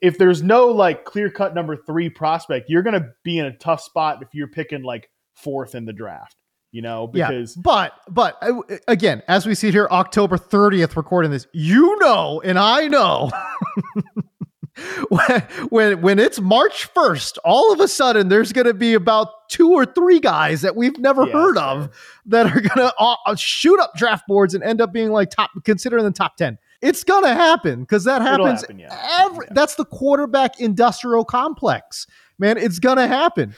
[0.02, 3.56] if there's no like clear cut number three prospect, you're going to be in a
[3.58, 6.38] tough spot if you're picking like fourth in the draft,
[6.72, 11.32] you know, because yeah, but but uh, again, as we see here, October 30th, recording
[11.32, 13.32] this, you know, and I know.
[15.10, 19.50] when, when when it's March 1st, all of a sudden there's going to be about
[19.50, 22.94] two or three guys that we've never Yeah, heard that's of that are going to
[23.00, 26.38] uh, shoot up draft boards and end up being like top considered in the top
[26.38, 26.58] 10.
[26.82, 29.22] It's going to happen because that happens happen, yeah.
[29.22, 32.08] every that's the quarterback industrial complex.
[32.38, 33.54] Man, it's going to happen.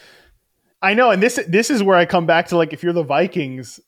[0.82, 3.04] I know, and this this is where I come back to like if you're the
[3.04, 3.80] Vikings,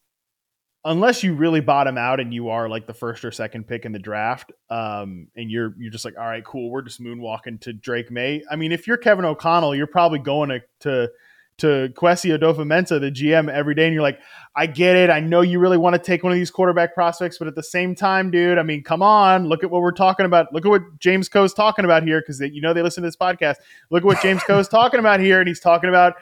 [0.85, 3.93] unless you really bottom out and you are like the first or second pick in
[3.93, 7.73] the draft, um, and you're you're just like, all right, cool, we're just moonwalking to
[7.73, 8.43] Drake Maye.
[8.51, 11.11] I mean, if you're Kevin O'Connell, you're probably going to to
[11.59, 14.19] to Kwesi Adofo-Mensah, the GM, every day, and you're like,
[14.57, 15.09] I get it.
[15.09, 17.63] I know you really want to take one of these quarterback prospects, but at the
[17.63, 20.53] same time, dude, I mean, come on, look at what we're talking about.
[20.53, 23.17] Look at what James Koh's talking about here, because you know they listen to this
[23.17, 23.57] podcast.
[23.91, 26.15] Look at what James Koh's talking about here, and he's talking about,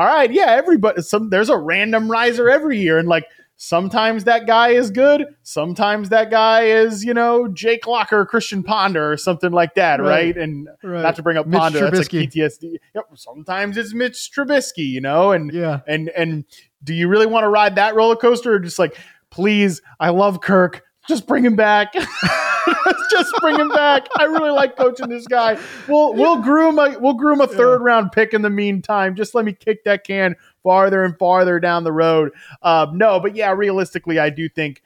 [0.00, 4.46] all right, yeah, everybody, some there's a random riser every year, and like sometimes that
[4.46, 9.52] guy is good, sometimes that guy is, you know, Jake Locker, Christian Ponder, or something
[9.52, 10.34] like that, Right.
[10.34, 10.36] right?
[10.38, 11.02] And Right.
[11.02, 12.78] not to bring up Mitch Ponder, that's like PTSD.
[12.94, 15.80] Yep, sometimes it's Mitch Trubisky, you know, and Yeah.
[15.86, 16.44] and and
[16.82, 18.96] do you really want to ride that roller coaster or just like,
[19.28, 21.92] please, I love Kirk, just bring him back.
[23.10, 24.06] just bring him back.
[24.18, 25.58] I really like coaching this guy.
[25.88, 29.14] We'll we'll groom a we'll groom a third round pick in the meantime.
[29.14, 32.32] Just let me kick that can farther and farther down the road.
[32.62, 34.82] Um, no, but yeah, realistically, I do think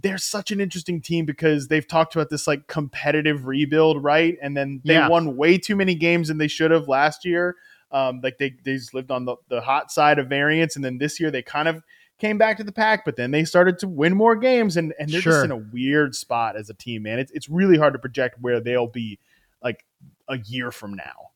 [0.00, 4.36] they're such an interesting team because they've talked about this like competitive rebuild, right?
[4.40, 5.08] And then they Yeah.
[5.08, 7.56] won way too many games than they should have last year.
[7.90, 10.98] Um, like they they just lived on the, the hot side of variance, and then
[10.98, 11.82] this year they kind of
[12.18, 15.08] came back to the pack, but then they started to win more games, and and
[15.10, 15.32] they're Sure.
[15.32, 17.18] just in a weird spot as a team, man.
[17.18, 19.18] It's it's really hard to project where they'll be
[19.62, 19.84] like
[20.28, 21.30] a year from now.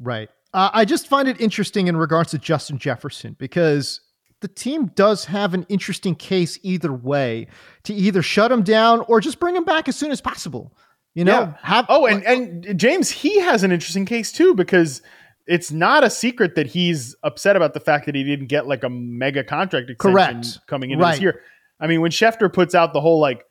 [0.00, 0.28] Right.
[0.54, 4.00] Uh, I just find it interesting in regards to Justin Jefferson because
[4.40, 7.48] the team does have an interesting case either way
[7.84, 10.74] to either shut him down or just bring him back as soon as possible.
[11.14, 11.54] You know, Yeah.
[11.62, 15.00] have Oh, and and James, he has an interesting case too because
[15.46, 18.82] it's not a secret that he's upset about the fact that he didn't get like
[18.84, 20.58] a mega contract extension Correct.
[20.66, 21.12] coming into Right.
[21.12, 21.40] this year.
[21.80, 23.44] I mean, when Schefter puts out the whole like,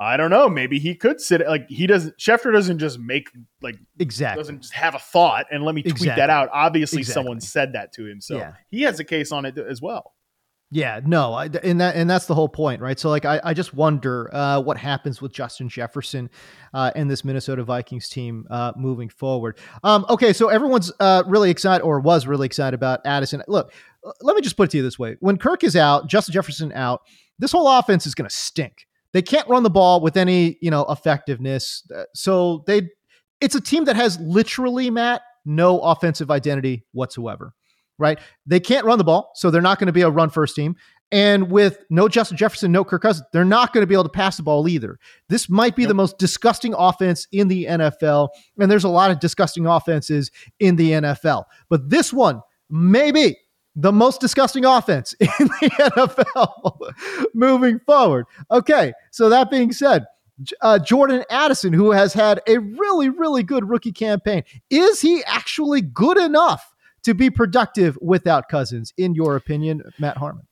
[0.00, 2.16] I don't know, maybe he could sit like he doesn't.
[2.18, 3.30] Schefter doesn't just make
[3.62, 4.40] like exactly.
[4.40, 6.20] doesn't just have a thought and let me tweet Exactly.
[6.20, 6.48] that out.
[6.52, 7.20] Obviously, Exactly.
[7.22, 8.52] someone said that to him, so Yeah.
[8.70, 10.14] he has a case on it as well.
[10.70, 12.98] Yeah, no, I, and that and that's the whole point, right?
[12.98, 16.28] So like, I, I just wonder uh, what happens with Justin Jefferson
[16.74, 19.58] uh, and this Minnesota Vikings team uh, moving forward.
[19.82, 23.42] Um, okay, so everyone's uh, really excited, or was really excited about Addison.
[23.48, 23.72] Look,
[24.20, 26.70] let me just put it to you this way: when Kirk is out, Justin Jefferson
[26.72, 27.00] out,
[27.38, 28.86] this whole offense is going to stink.
[29.14, 32.90] They can't run the ball with any you know effectiveness, uh, so they.
[33.40, 37.54] It's a team that has literally, Matt, no offensive identity whatsoever
[37.98, 38.18] right?
[38.46, 40.76] They can't run the ball, so they're not going to be a run first team.
[41.10, 44.10] And with no Justin Jefferson, no Kirk Cousins, they're not going to be able to
[44.10, 44.98] pass the ball either.
[45.28, 45.88] This might be yep.
[45.88, 48.28] the most disgusting offense in the NFL.
[48.58, 50.30] And there's a lot of disgusting offenses
[50.60, 51.44] in the NFL.
[51.70, 53.38] But this one, maybe
[53.74, 58.26] the most disgusting offense in the NFL moving forward.
[58.50, 60.04] Okay, so that being said,
[60.60, 65.80] uh, Jordan Addison, who has had a really, really good rookie campaign, is he actually
[65.80, 66.74] good enough
[67.08, 70.46] to be productive without Cousins, in your opinion, Matt Harmon?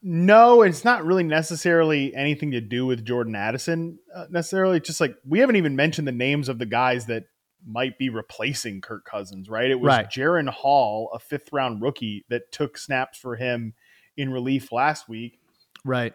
[0.00, 3.98] No, it's not really necessarily anything to do with Jordan Addison.
[4.14, 7.24] Uh, necessarily, just like we haven't even mentioned the names of the guys that
[7.66, 9.48] might be replacing Kirk Cousins.
[9.48, 9.70] Right?
[9.72, 10.08] It was right.
[10.08, 13.74] Jaren Hall, a fifth round rookie, that took snaps for him
[14.16, 15.40] in relief last week.
[15.84, 16.14] Right.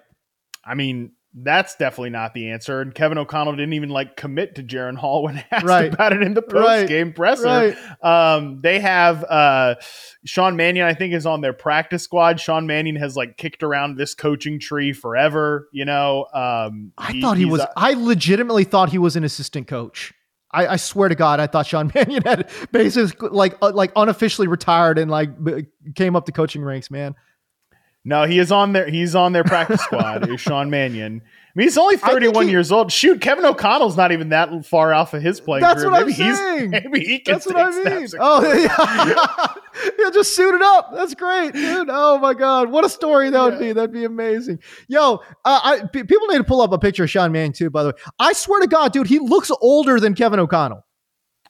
[0.63, 2.81] I mean, that's definitely not the answer.
[2.81, 5.91] And Kevin O'Connell didn't even like commit to Jaren Hall when asked right.
[5.91, 6.87] about it in the post right.
[6.87, 7.75] game presser.
[8.03, 8.35] Right.
[8.35, 9.75] Um, they have uh,
[10.25, 12.39] Sean Mannion, I think, is on their practice squad.
[12.39, 15.69] Sean Mannion has like kicked around this coaching tree forever.
[15.71, 17.65] You know, um, I he, thought he was.
[17.75, 20.13] I legitimately thought he was an assistant coach.
[20.51, 24.47] I, I, swear to God, I thought Sean Mannion had basically like uh, like unofficially
[24.47, 25.65] retired and like b-
[25.95, 26.91] came up the coaching ranks.
[26.91, 27.15] Man,
[28.05, 30.29] no, he is on their he's on their practice squad.
[30.29, 31.21] is Sean Mannion.
[31.23, 32.91] I mean, he's only 31 he, years old.
[32.91, 35.91] Shoot, Kevin O'Connell's not even that far off of his playing that's career.
[35.91, 36.69] What maybe I'm saying.
[36.71, 38.07] maybe he can That's what I mean.
[38.19, 39.93] Oh, yeah.
[39.99, 40.89] yeah, just suit it up.
[40.95, 41.89] That's great, dude.
[41.91, 43.59] Oh my God, what a story that would yeah.
[43.59, 43.71] be.
[43.71, 44.59] That'd be amazing.
[44.87, 47.69] Yo, uh, I, p- people need to pull up a picture of Sean Mannion too.
[47.69, 50.83] By the way, I swear to God, dude, he looks older than Kevin O'Connell.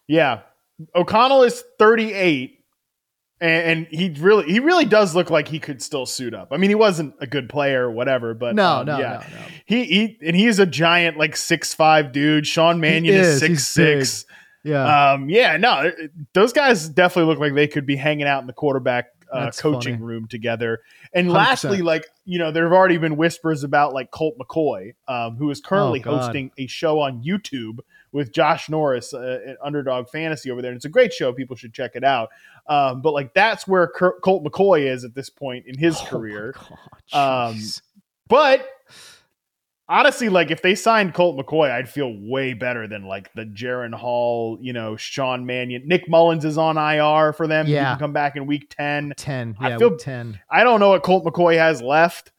[0.08, 0.42] Yeah,
[0.96, 2.63] O'Connell is 38
[3.44, 6.50] and, he really he really does look like he could still suit up.
[6.52, 9.24] I mean, he wasn't a good player or whatever, but no, um, no, yeah.
[9.30, 9.46] no, no.
[9.66, 12.48] He he and he's a giant like six five dude.
[12.48, 14.26] Sean Mannion is, is six six.
[14.64, 15.58] Yeah, um, yeah.
[15.58, 15.92] No,
[16.34, 19.96] those guys definitely look like they could be hanging out in the quarterback uh, coaching
[19.96, 20.06] funny.
[20.06, 20.82] room together.
[21.14, 21.34] And 100%.
[21.34, 25.50] lastly, like you know, there have already been whispers about like Colt McCoy, um, who
[25.50, 27.80] is currently oh, hosting a show on YouTube
[28.14, 30.72] with Josh Norris uh, at Underdog Fantasy over there.
[30.72, 31.34] And it's a great show.
[31.34, 32.30] People should check it out.
[32.68, 36.56] Um, but like that's where Colt McCoy is at this point in his oh career.
[37.12, 37.60] um,
[38.30, 38.70] but
[39.90, 43.94] honestly, like if they signed Colt McCoy, I'd feel way better than like the Jaren
[43.94, 45.84] Hall, you know, Sean Mannion.
[45.86, 47.68] Nick Mullens is on IR for them.
[47.68, 47.80] Yeah.
[47.80, 49.14] He can come back in week 10.
[49.18, 49.58] 10.
[49.60, 50.40] Yeah, I feel, 10.
[50.50, 52.32] I don't know what Colt McCoy has left.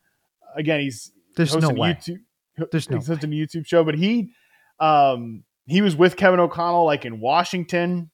[0.57, 1.95] Again, he's there's no way.
[1.95, 4.31] YouTube, there's no a YouTube show, but he
[4.79, 8.11] um he was with Kevin O'Connell like in Washington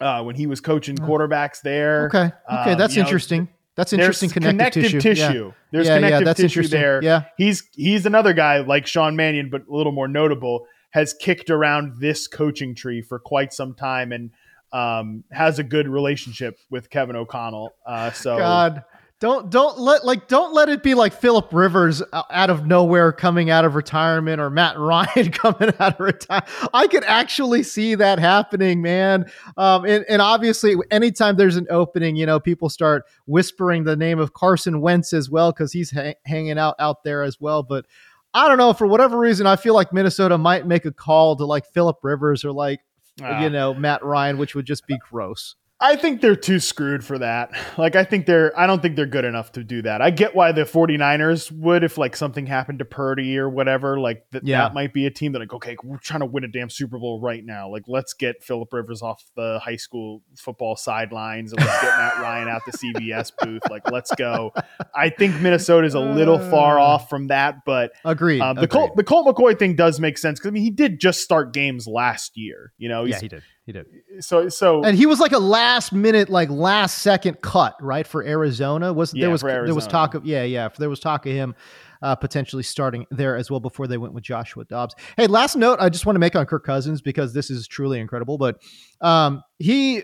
[0.00, 2.06] uh, when he was coaching quarterbacks there.
[2.06, 3.44] Okay, okay, um, that's interesting.
[3.44, 4.30] Know, that's interesting.
[4.30, 5.00] Connective, connective tissue.
[5.00, 5.46] tissue.
[5.46, 5.52] Yeah.
[5.70, 7.02] There's yeah, connective yeah, tissue there.
[7.02, 10.66] Yeah, he's he's another guy like Sean Mannion, but a little more notable.
[10.90, 14.30] Has kicked around this coaching tree for quite some time and
[14.72, 17.74] um, has a good relationship with Kevin O'Connell.
[17.84, 18.82] Uh, so God,
[19.18, 23.48] don't don't let like don't let it be like Philip Rivers out of nowhere coming
[23.48, 26.50] out of retirement or Matt Ryan coming out of retirement.
[26.74, 29.30] I could actually see that happening, man.
[29.56, 34.18] Um, and, and obviously, anytime there's an opening, you know, people start whispering the name
[34.18, 37.62] of Carson Wentz as well because he's ha- hanging out out there as well.
[37.62, 37.86] But
[38.34, 41.46] I don't know for whatever reason, I feel like Minnesota might make a call to
[41.46, 42.80] like Philip Rivers or like
[43.22, 43.42] ah.
[43.42, 45.56] you know Matt Ryan, which would just be gross.
[45.78, 47.50] I think they're too screwed for that.
[47.76, 50.00] Like I think they're I don't think they're good enough to do that.
[50.00, 54.24] I get why the 49ers would if like something happened to Purdy or whatever, like
[54.32, 54.62] th- yeah.
[54.62, 56.98] that might be a team that like okay, we're trying to win a damn Super
[56.98, 57.68] Bowl right now.
[57.68, 62.16] Like let's get Philip Rivers off the high school football sidelines and let's get Matt
[62.20, 63.62] Ryan out the CBS booth.
[63.68, 64.52] Like let's go.
[64.94, 66.84] I think Minnesota is a little far uh.
[66.84, 68.40] off from that, but agreed.
[68.40, 68.70] Um, the agreed.
[68.70, 71.52] Colt the Colt McCoy thing does make sense cuz I mean he did just start
[71.52, 73.04] games last year, you know.
[73.04, 73.42] yeah, he did.
[73.66, 73.86] He did.
[74.20, 78.22] So so and he was like a last minute, like last second cut, right for
[78.24, 78.92] Arizona.
[78.92, 81.56] Was yeah, there was there was talk of yeah yeah there was talk of him
[82.00, 84.94] uh, potentially starting there as well before they went with Joshua Dobbs.
[85.16, 87.98] Hey, last note I just want to make on Kirk Cousins because this is truly
[87.98, 88.62] incredible, but
[89.00, 90.02] um, he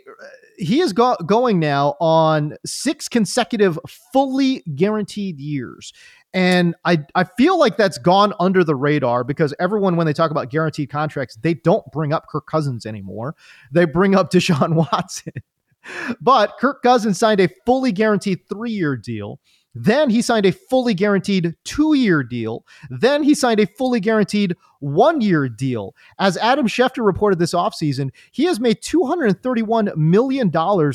[0.59, 3.79] he is go- going now on six consecutive
[4.13, 5.93] fully guaranteed years.
[6.35, 10.31] And I, I feel like that's gone under the radar because everyone, when they talk
[10.31, 13.37] about guaranteed contracts, they don't bring up Kirk Cousins anymore.
[13.71, 15.35] They bring up Deshaun Watson.
[16.21, 19.41] but Kirk Cousins signed a fully guaranteed three year deal
[19.75, 22.65] Then he signed a fully guaranteed two year deal.
[22.91, 25.95] Then he signed a fully guaranteed one year deal.
[26.19, 30.53] As Adam Schefter reported this offseason, he has made $231 million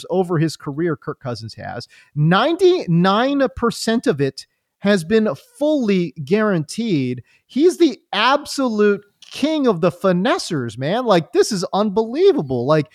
[0.10, 1.88] over his career, Kirk Cousins has.
[2.16, 4.46] 99% of it
[4.80, 7.24] has been fully guaranteed.
[7.46, 11.06] He's the absolute king of the finessers, man.
[11.06, 12.66] Like, this is unbelievable.
[12.66, 12.88] Like,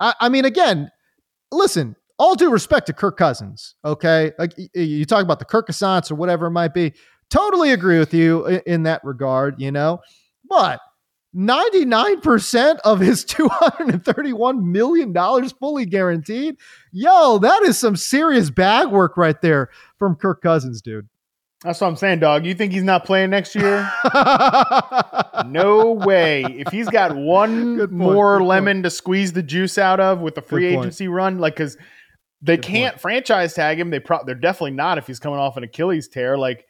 [0.00, 0.90] I, I mean, again,
[1.52, 4.32] listen, all due respect to Kirk Cousins, okay?
[4.38, 6.92] Like you talk about the Kirkissance or whatever it might be.
[7.30, 10.00] Totally agree with you in, in that regard, you know.
[10.46, 10.80] But
[11.34, 16.56] 99% of his $231 million fully guaranteed.
[16.92, 21.08] Yo, that is some serious bag work right there from Kirk Cousins, dude.
[21.62, 22.46] That's what I'm saying, dog.
[22.46, 23.90] You think he's not playing next year?
[25.46, 26.42] no way.
[26.44, 28.84] If he's got one more lemon point.
[28.84, 31.76] to squeeze the juice out of with the free agency run, like, because
[32.42, 33.00] they Good can't point.
[33.02, 33.90] franchise tag him.
[33.90, 36.38] They pro- they're definitely not if he's coming off an Achilles tear.
[36.38, 36.66] Like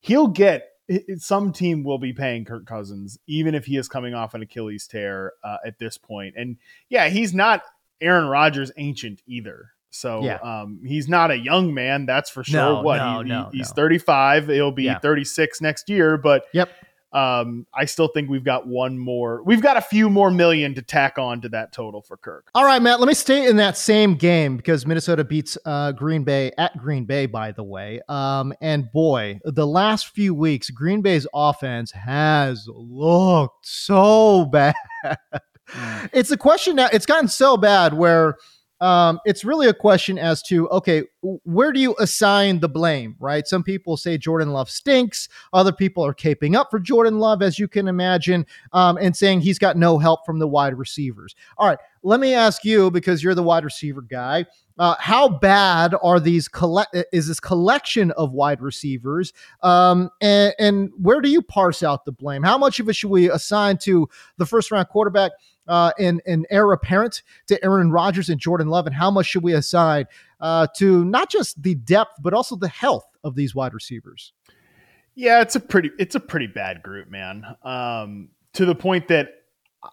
[0.00, 0.68] he'll get
[1.16, 4.86] some team will be paying Kirk Cousins even if he is coming off an Achilles
[4.86, 6.34] tear uh, at this point.
[6.36, 6.56] And
[6.88, 7.62] yeah, he's not
[8.00, 9.72] Aaron Rodgers ancient either.
[9.90, 10.36] So yeah.
[10.36, 12.60] um, he's not a young man, that's for sure.
[12.60, 13.74] No, what no, he, no, he's no.
[13.74, 14.48] 35.
[14.48, 14.98] He'll be yeah.
[14.98, 16.70] 36 next year, but yep.
[17.10, 19.42] Um, I still think we've got one more.
[19.42, 22.50] We've got a few more million to tack on to that total for Kirk.
[22.54, 23.00] All right, Matt.
[23.00, 27.06] Let me stay in that same game because Minnesota beats uh, Green Bay at Green
[27.06, 28.02] Bay, by the way.
[28.10, 34.74] Um, and boy, the last few weeks, Green Bay's offense has looked so bad.
[35.04, 36.10] Mm.
[36.12, 36.88] It's a question now.
[36.92, 38.36] It's gotten so bad where
[38.80, 43.46] um, it's really a question as to okay, where do you assign the blame, right?
[43.46, 45.28] Some people say Jordan Love stinks.
[45.52, 49.40] Other people are caping up for Jordan Love, as you can imagine, um, and saying
[49.40, 51.34] he's got no help from the wide receivers.
[51.56, 54.46] All right, let me ask you because you're the wide receiver guy.
[54.78, 56.96] Uh, how bad are these collect?
[57.12, 59.32] Is this collection of wide receivers?
[59.62, 62.44] Um, and, and where do you parse out the blame?
[62.44, 65.32] How much of it should we assign to the first round quarterback?
[65.68, 68.86] Uh, and, and heir apparent to Aaron Rodgers and Jordan Love?
[68.86, 70.06] And how much should we assign
[70.40, 74.32] uh, to not just the depth, but also the health of these wide receivers?
[75.14, 77.44] Yeah, it's a pretty it's a pretty bad group, man.
[77.62, 79.30] Um, to the point that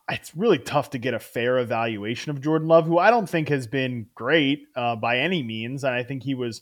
[0.10, 3.50] it's really tough to get a fair evaluation of Jordan Love, who I don't think
[3.50, 6.62] has been great uh, by any means, and I think he was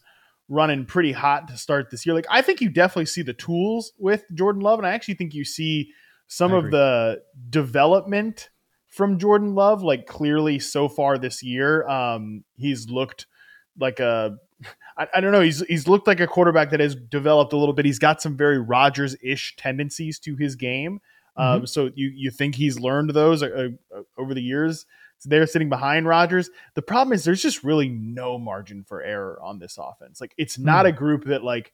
[0.49, 2.15] running pretty hot to start this year.
[2.15, 5.33] Like I think you definitely see the tools with Jordan Love, and I actually think
[5.33, 5.91] you see
[6.27, 8.49] some of the development
[8.93, 9.83] from Jordan Love.
[9.83, 13.27] Like clearly so far this year, um, he's looked
[13.77, 14.37] like a
[14.97, 15.41] I, I, don't know.
[15.41, 17.85] He's he's looked like a quarterback that has developed a little bit.
[17.85, 21.01] He's got some very Rodgers ish tendencies to his game.
[21.35, 21.65] Um, mm-hmm.
[21.65, 24.85] so you you think he's learned those uh, uh, over the years.
[25.17, 26.49] So they're sitting behind Rodgers.
[26.75, 30.19] The problem is there's just really no margin for error on this offense.
[30.19, 30.89] Like it's not mm.
[30.89, 31.71] a group that like,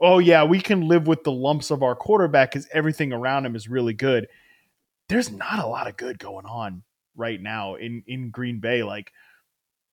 [0.00, 3.56] oh yeah, we can live with the lumps of our quarterback because everything around him
[3.56, 4.26] is really good
[5.08, 6.82] there's not a lot of good going on
[7.16, 8.82] right now in in Green Bay.
[8.82, 9.12] Like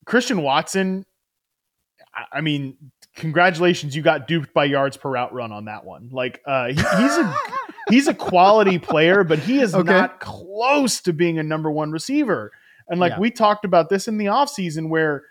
[0.06, 1.06] Christian Watson,
[2.14, 2.78] I, I mean,
[3.16, 6.10] congratulations, you got duped by yards per route run on that one.
[6.12, 7.36] Like uh, he, he's a
[7.90, 9.92] he's a quality player, but he is okay.
[9.92, 12.52] not close to being a number one receiver.
[12.88, 13.20] And like yeah.
[13.20, 15.24] we talked about this in the offseason where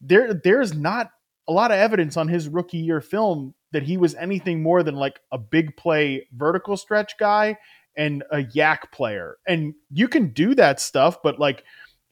[0.00, 1.10] there there's not
[1.48, 4.94] a lot of evidence on his rookie year film that he was anything more than
[4.94, 7.56] like a big play vertical stretch guy
[7.96, 9.36] and a YAC player.
[9.46, 11.64] And you can do that stuff, but like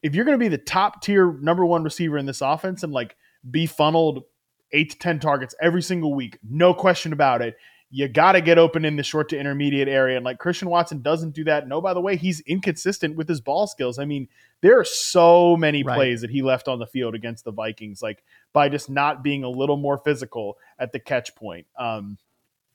[0.03, 2.91] if you're going to be the top tier number one receiver in this offense and
[2.91, 3.15] like
[3.49, 4.23] be funneled
[4.71, 7.55] eight to 10 targets every single week, no question about it,
[7.93, 10.15] you got to get open in the short to intermediate area.
[10.15, 11.67] And like Christian Watson doesn't do that.
[11.67, 13.99] No, by the way, he's inconsistent with his ball skills.
[13.99, 14.29] I mean,
[14.61, 15.95] there are so many right.
[15.95, 18.23] plays that he left on the field against the Vikings, like
[18.53, 21.67] by just not being a little more physical at the catch point.
[21.77, 22.17] Um,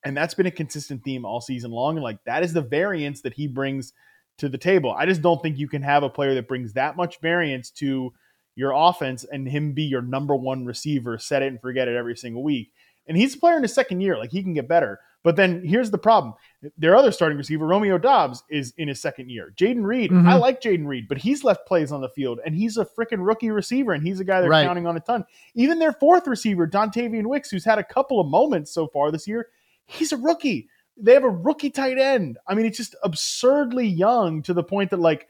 [0.06, 1.96] and that's been a consistent theme all season long.
[1.96, 3.92] And like that is the variance that he brings
[4.38, 4.94] to the table.
[4.96, 8.12] I just don't think you can have a player that brings that much variance to
[8.54, 12.16] your offense and him be your number one receiver, set it and forget it every
[12.16, 12.70] single week.
[13.08, 15.00] And he's a player in his second year, like he can get better.
[15.24, 16.34] But then here's the problem:
[16.78, 19.52] their other starting receiver, Romeo Doubs, is in his second year.
[19.56, 20.28] Jayden Reed, mm-hmm.
[20.28, 23.26] I like Jayden Reed, but he's left plays on the field, and he's a freaking
[23.26, 24.64] rookie receiver, and he's a guy they're right.
[24.64, 25.24] counting on a ton.
[25.56, 29.26] Even their fourth receiver, Dontayvion Wicks, who's had a couple of moments so far this
[29.26, 29.48] year,
[29.86, 30.68] he's a rookie.
[30.96, 32.38] They have a rookie tight end.
[32.46, 35.26] I mean, it's just absurdly young to the point that, like,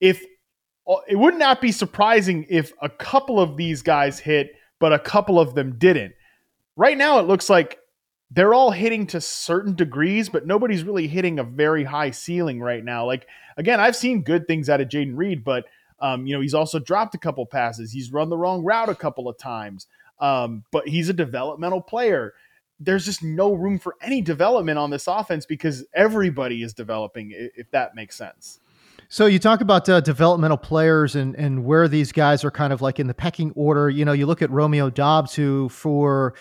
[0.00, 0.24] if
[0.88, 4.98] uh, it would not be surprising if a couple of these guys hit, but a
[4.98, 6.14] couple of them didn't.
[6.76, 7.78] Right now, it looks like
[8.30, 12.84] they're all hitting to certain degrees, but nobody's really hitting a very high ceiling right
[12.84, 13.04] now.
[13.04, 13.26] Like,
[13.56, 15.66] again, I've seen good things out of Jayden Reed, but
[16.00, 17.92] um, you know, he's also dropped a couple passes.
[17.92, 19.86] He's run the wrong route a couple of times.
[20.18, 22.34] Um, but he's a developmental player.
[22.84, 27.70] There's just no room for any development on this offense because everybody is developing, if
[27.70, 28.60] that makes sense.
[29.08, 32.80] So you talk about uh, developmental players and and where these guys are kind of
[32.80, 33.90] like in the pecking order.
[33.90, 36.34] You know, you look at Romeo Doubs, who for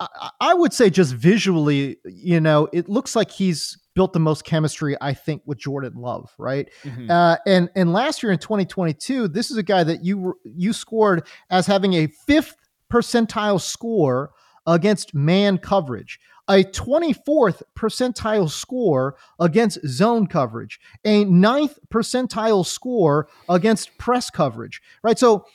[0.00, 4.44] I, I would say just visually, you know, it looks like he's built the most
[4.44, 6.68] chemistry, I think, with Jordan Love, right?
[6.84, 7.10] Mm-hmm.
[7.10, 11.26] Uh, and and last year in 2022, this is a guy that you you scored
[11.50, 12.56] as having a fifth
[12.92, 14.30] percentile score
[14.66, 16.18] against man coverage
[16.50, 25.16] a 24th percentile score against zone coverage, a ninth percentile score against press coverage, right?
[25.16, 25.46] So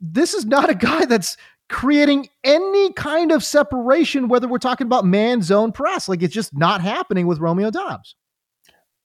[0.00, 1.36] this is not a guy that's
[1.68, 6.08] creating any kind of separation, whether we're talking about man zone press.
[6.08, 8.14] Like it's just not happening with Romeo Doubs.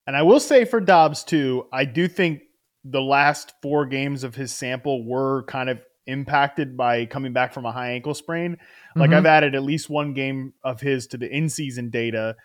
[0.06, 2.42] And I will say for Doubs, too, I do think
[2.84, 5.80] the last four games of his sample were kind of
[6.10, 8.58] impacted by coming back from a high ankle sprain.
[8.96, 9.18] Like mm-hmm.
[9.18, 12.36] I've added at least one game of his to the in season data,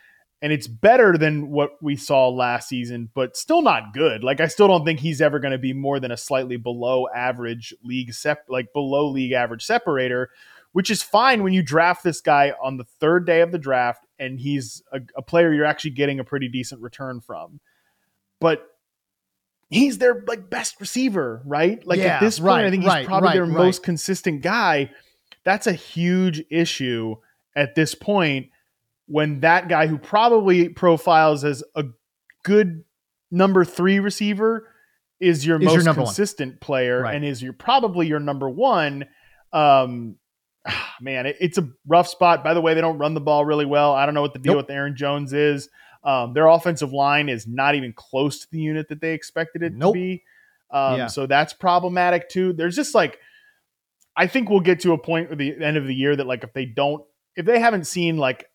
[0.42, 4.22] and it's better than what we saw last season, but still not good.
[4.22, 7.08] Like I still don't think he's ever going to be more than a slightly below
[7.14, 10.30] average league sep like below league average separator,
[10.72, 14.04] which is fine when you draft this guy on the third day of the draft
[14.18, 17.60] and he's a, a player you're actually getting a pretty decent return from.
[18.40, 18.66] But
[19.70, 21.84] he's their like best receiver, right?
[21.86, 24.42] Like yeah, at this point, right, I think he's right, probably right, their most consistent
[24.42, 24.90] guy.
[25.44, 27.16] That's a huge issue
[27.56, 28.48] at this point
[29.06, 31.84] when that guy who probably profiles as a
[32.42, 32.84] good
[33.30, 34.68] number three receiver
[35.20, 36.58] is your is most your consistent one.
[36.58, 39.06] player and is your probably your number one.
[39.52, 40.16] Um,
[41.00, 42.44] man, it, it's a rough spot.
[42.44, 43.92] By the way, they don't run the ball really well.
[43.92, 44.66] I don't know what the deal nope.
[44.66, 45.68] with Aaron Jones is.
[46.04, 49.72] Um, their offensive line is not even close to the unit that they expected it
[49.72, 49.94] nope.
[49.94, 50.22] to be.
[50.70, 51.06] Um, yeah.
[51.06, 52.52] So that's problematic too.
[52.52, 53.18] There's just like,
[54.16, 56.44] I think we'll get to a point at the end of the year that like
[56.44, 57.04] if they don't,
[57.36, 58.50] if they haven't seen like,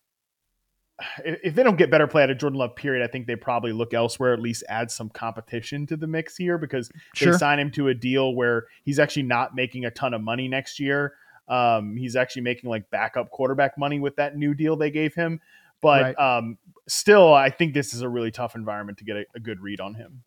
[1.24, 3.72] if they don't get better play out of Jordan Love, period, I think they probably
[3.72, 7.32] look elsewhere, at least add some competition to the mix here because sure.
[7.32, 10.46] they sign him to a deal where he's actually not making a ton of money
[10.46, 11.14] next year.
[11.48, 15.40] Um, he's actually making like backup quarterback money with that new deal they gave him.
[15.82, 16.18] But right.
[16.38, 16.58] um,
[16.88, 19.80] still, I think this is a really tough environment to get a, a good read
[19.80, 20.22] on him.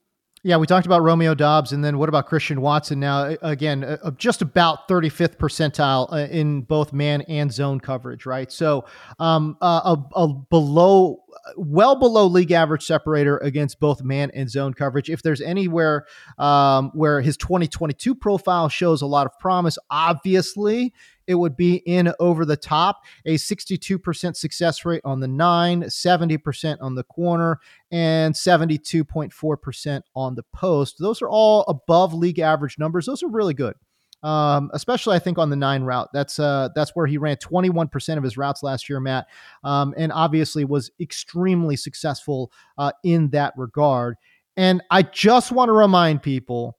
[0.45, 2.99] Yeah, we talked about Romeo Doubs, and then what about Christian Watson?
[2.99, 8.51] Now, again, uh, just about 35th percentile uh, in both man and zone coverage, right?
[8.51, 8.83] So,
[9.19, 11.22] um, uh, a, a, below,
[11.57, 15.09] well below league average separator against both man and zone coverage.
[15.09, 16.05] If there's anywhere
[16.38, 20.93] um, where his 2022 profile shows a lot of promise, obviously
[21.27, 26.77] it would be in over the top, a 62% success rate on the nine, 70%
[26.81, 27.59] on the corner,
[27.91, 30.97] and 72.4% on the post.
[30.99, 33.05] Those are all above league average numbers.
[33.05, 33.75] Those are really good.
[34.24, 36.09] Um, especially I think on the nine route.
[36.13, 39.28] That's uh, that's where he ran 21% of his routes last year, Matt,
[39.63, 44.15] um, and obviously was extremely successful uh, in that regard.
[44.55, 46.78] And I just want to remind people,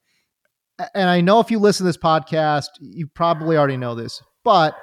[0.94, 4.76] and I know if you listen to this podcast, you probably already know this, but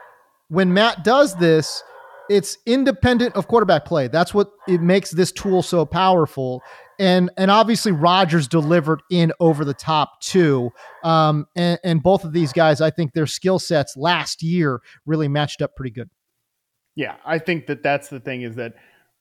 [0.50, 1.82] when Matt does this,
[2.30, 4.08] it's independent of quarterback play.
[4.08, 6.62] That's what it makes this tool so powerful.
[7.02, 10.70] And and obviously Rodgers delivered in over the top too.
[11.04, 15.28] Um, and, and both of these guys, I think their skill sets last year really
[15.28, 16.12] matched up pretty good.
[16.96, 18.76] Yeah, I think that that's the thing is that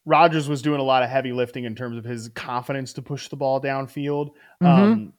[0.05, 3.28] Rodgers was doing a lot of heavy lifting in terms of his confidence to push
[3.28, 4.31] the ball downfield.
[4.62, 4.66] Mm-hmm.
[4.66, 5.12] Um,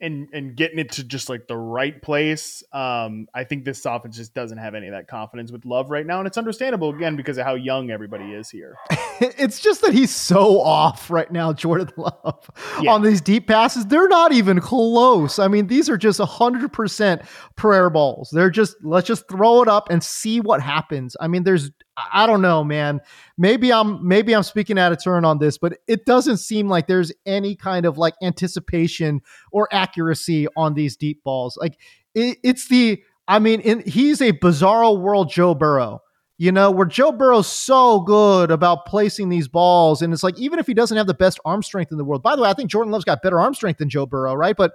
[0.00, 2.62] and and getting it to just like the right place.
[2.72, 6.06] Um, I think this offense just doesn't have any of that confidence with Love right
[6.06, 8.76] now, and it's understandable again because of how young everybody is here.
[9.20, 12.92] it's just that he's so off right now, Jordan Love, yeah.
[12.92, 13.86] on these deep passes.
[13.86, 15.38] They're not even close.
[15.38, 17.22] I mean, these are just hundred percent
[17.56, 18.30] prayer balls.
[18.32, 21.16] They're just let's just throw it up and see what happens.
[21.20, 21.70] I mean, there's
[22.12, 23.00] I don't know, man.
[23.38, 26.86] Maybe I'm maybe I'm speaking out of turn on this, but it doesn't seem like
[26.86, 31.56] there's any kind of like anticipation or accuracy on these deep balls.
[31.58, 31.78] Like
[32.14, 36.00] it, it's the I mean, in, he's a bizarro world Joe Burrow.
[36.38, 40.58] You know, where Joe Burrow's so good about placing these balls, and it's like even
[40.58, 42.22] if he doesn't have the best arm strength in the world.
[42.22, 44.54] By the way, I think Jordan Love's got better arm strength than Joe Burrow, right?
[44.54, 44.72] But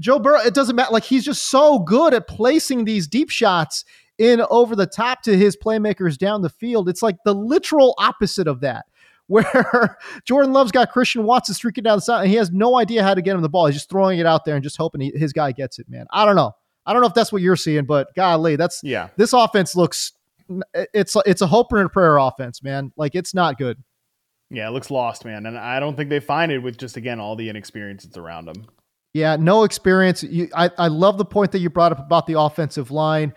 [0.00, 0.92] Joe Burrow, it doesn't matter.
[0.92, 3.84] Like he's just so good at placing these deep shots
[4.18, 6.88] in over the top to his playmakers down the field.
[6.88, 8.86] It's like the literal opposite of that,
[9.26, 13.02] where Jordan Love's got Christian Watson streaking down the side and he has no idea
[13.02, 13.66] how to get him the ball.
[13.66, 16.06] He's just throwing it out there and just hoping he, his guy gets it, man.
[16.10, 16.52] I don't know.
[16.84, 19.08] I don't know if that's what you're seeing, but golly, that's yeah.
[19.16, 20.12] This offense looks
[20.74, 22.92] it's it's a hope and a prayer offense, man.
[22.96, 23.82] Like it's not good.
[24.50, 27.20] Yeah, it looks lost, man, and I don't think they find it with just again
[27.20, 28.66] all the inexperience that's around them.
[29.14, 30.22] Yeah, no experience.
[30.22, 33.34] You, I I love the point that you brought up about the offensive line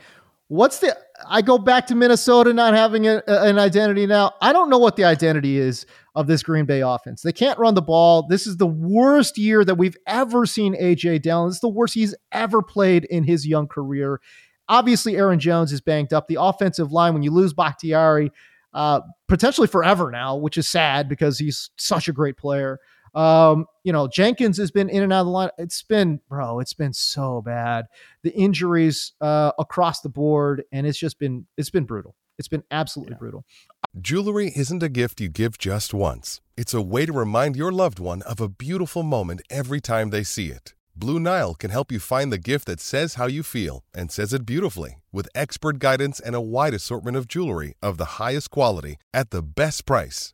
[0.48, 0.96] What's the?
[1.28, 4.34] I go back to Minnesota not having a, an identity now.
[4.42, 7.24] I don't know what the identity is of this Green Bay offense.
[7.24, 8.28] They can't run the ball.
[8.28, 11.50] This is the worst year that we've ever seen AJ Dillon.
[11.50, 14.22] it's the worst he's ever played in his young career.
[14.70, 16.28] Obviously, Aaron Jones is banged up.
[16.28, 18.32] The offensive line, when you lose Bakhtiari,
[18.74, 22.80] uh, potentially forever now, which is sad because he's such a great player.
[23.16, 25.50] Um, you know, Jenkins has been in and out of the line.
[25.58, 27.86] It's been, bro, it's been so bad.
[28.24, 32.16] The injuries uh, across the board, and it's just been, it's been brutal.
[32.38, 33.20] It's been absolutely yeah.
[33.20, 33.46] brutal.
[34.02, 36.42] Jewelry isn't a gift you give just once.
[36.58, 40.24] It's a way to remind your loved one of a beautiful moment every time they
[40.24, 40.74] see it.
[40.98, 44.34] Blue Nile can help you find the gift that says how you feel and says
[44.34, 48.98] it beautifully with expert guidance and a wide assortment of jewelry of the highest quality
[49.14, 50.34] at the best price.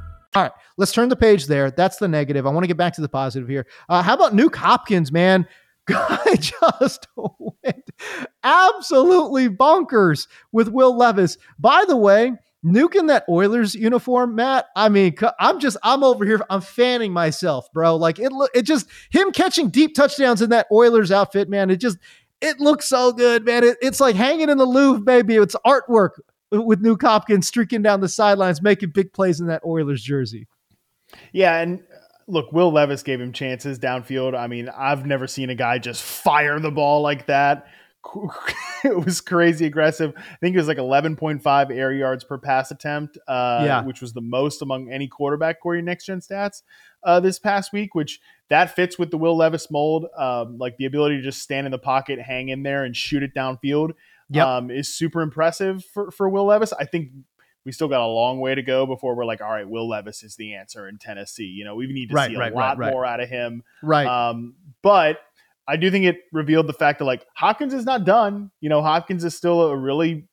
[0.35, 1.71] All right, let's turn the page there.
[1.71, 2.45] That's the negative.
[2.47, 3.67] I want to get back to the positive here.
[3.89, 5.45] Uh, how about Nuke Hopkins, man?
[5.87, 7.89] Guy just went
[8.43, 11.37] absolutely bonkers with Will Levis.
[11.59, 14.67] By the way, Nuke in that Oilers uniform, Matt.
[14.75, 17.95] I mean, I'm just, I'm over here, I'm fanning myself, bro.
[17.95, 21.71] Like it, it just him catching deep touchdowns in that Oilers outfit, man.
[21.71, 21.97] It just,
[22.39, 23.63] it looks so good, man.
[23.63, 25.35] It, it's like hanging in the Louvre, baby.
[25.35, 26.11] It's artwork
[26.51, 30.47] with Nuke Hopkins streaking down the sidelines, making big plays in that Oilers jersey.
[31.31, 31.97] Yeah, and uh,
[32.27, 34.37] look, Will Levis gave him chances downfield.
[34.37, 37.67] I mean, I've never seen a guy just fire the ball like that.
[38.83, 40.13] it was crazy aggressive.
[40.17, 43.83] I think it was like 11.5 air yards per pass attempt, uh, yeah.
[43.83, 46.63] which was the most among any quarterback according next gen stats
[47.03, 50.07] uh, this past week, which that fits with the Will Levis mold.
[50.17, 53.21] Um, like the ability to just stand in the pocket, hang in there, and shoot
[53.21, 53.91] it downfield
[54.31, 54.47] yep.
[54.47, 56.73] um, is super impressive for, for Will Levis.
[56.73, 57.09] I think
[57.65, 60.23] we still got a long way to go before we're like, all right, Will Levis
[60.23, 61.45] is the answer in Tennessee.
[61.45, 63.63] You know, we need to right, see a right, lot right, more out of him.
[63.83, 64.07] Right.
[64.07, 65.19] Um, but
[65.67, 68.51] I do think it revealed the fact that like Hopkins is not done.
[68.61, 70.27] You know, Hopkins is still a really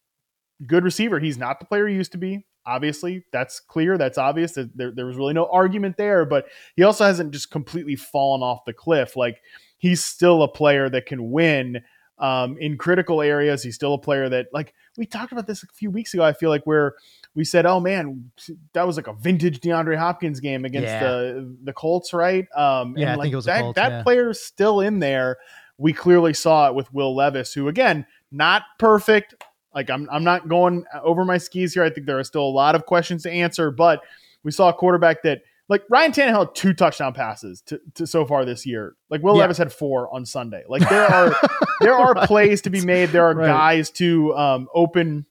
[0.66, 1.20] good receiver.
[1.20, 2.46] He's not the player he used to be.
[2.64, 3.96] Obviously, that's clear.
[3.96, 4.56] That's obvious.
[4.74, 6.24] There, there was really no argument there.
[6.24, 6.46] But
[6.76, 9.16] he also hasn't just completely fallen off the cliff.
[9.16, 9.40] Like
[9.76, 11.82] he's still a player that can win
[12.18, 13.62] um, in critical areas.
[13.62, 16.24] He's still a player that, like, we talked about this a few weeks ago.
[16.24, 16.94] I feel like where
[17.34, 18.30] we said, "Oh man,
[18.72, 21.00] that was like a vintage DeAndre Hopkins game against yeah.
[21.00, 23.60] the the Colts, right?" Um, yeah, and like I think it was that.
[23.60, 24.02] Colts, that yeah.
[24.02, 25.38] player's still in there.
[25.76, 29.34] We clearly saw it with Will Levis, who again, not perfect.
[29.74, 31.84] Like I'm, I'm not going over my skis here.
[31.84, 34.02] I think there are still a lot of questions to answer, but
[34.42, 38.24] we saw a quarterback that like Ryan Tannehill had two touchdown passes to, to so
[38.24, 38.96] far this year.
[39.10, 39.42] Like Will yeah.
[39.42, 40.64] Levis had four on Sunday.
[40.68, 41.36] Like there are
[41.80, 42.26] there are right.
[42.26, 43.10] plays to be made.
[43.10, 43.46] There are right.
[43.46, 45.26] guys to um, open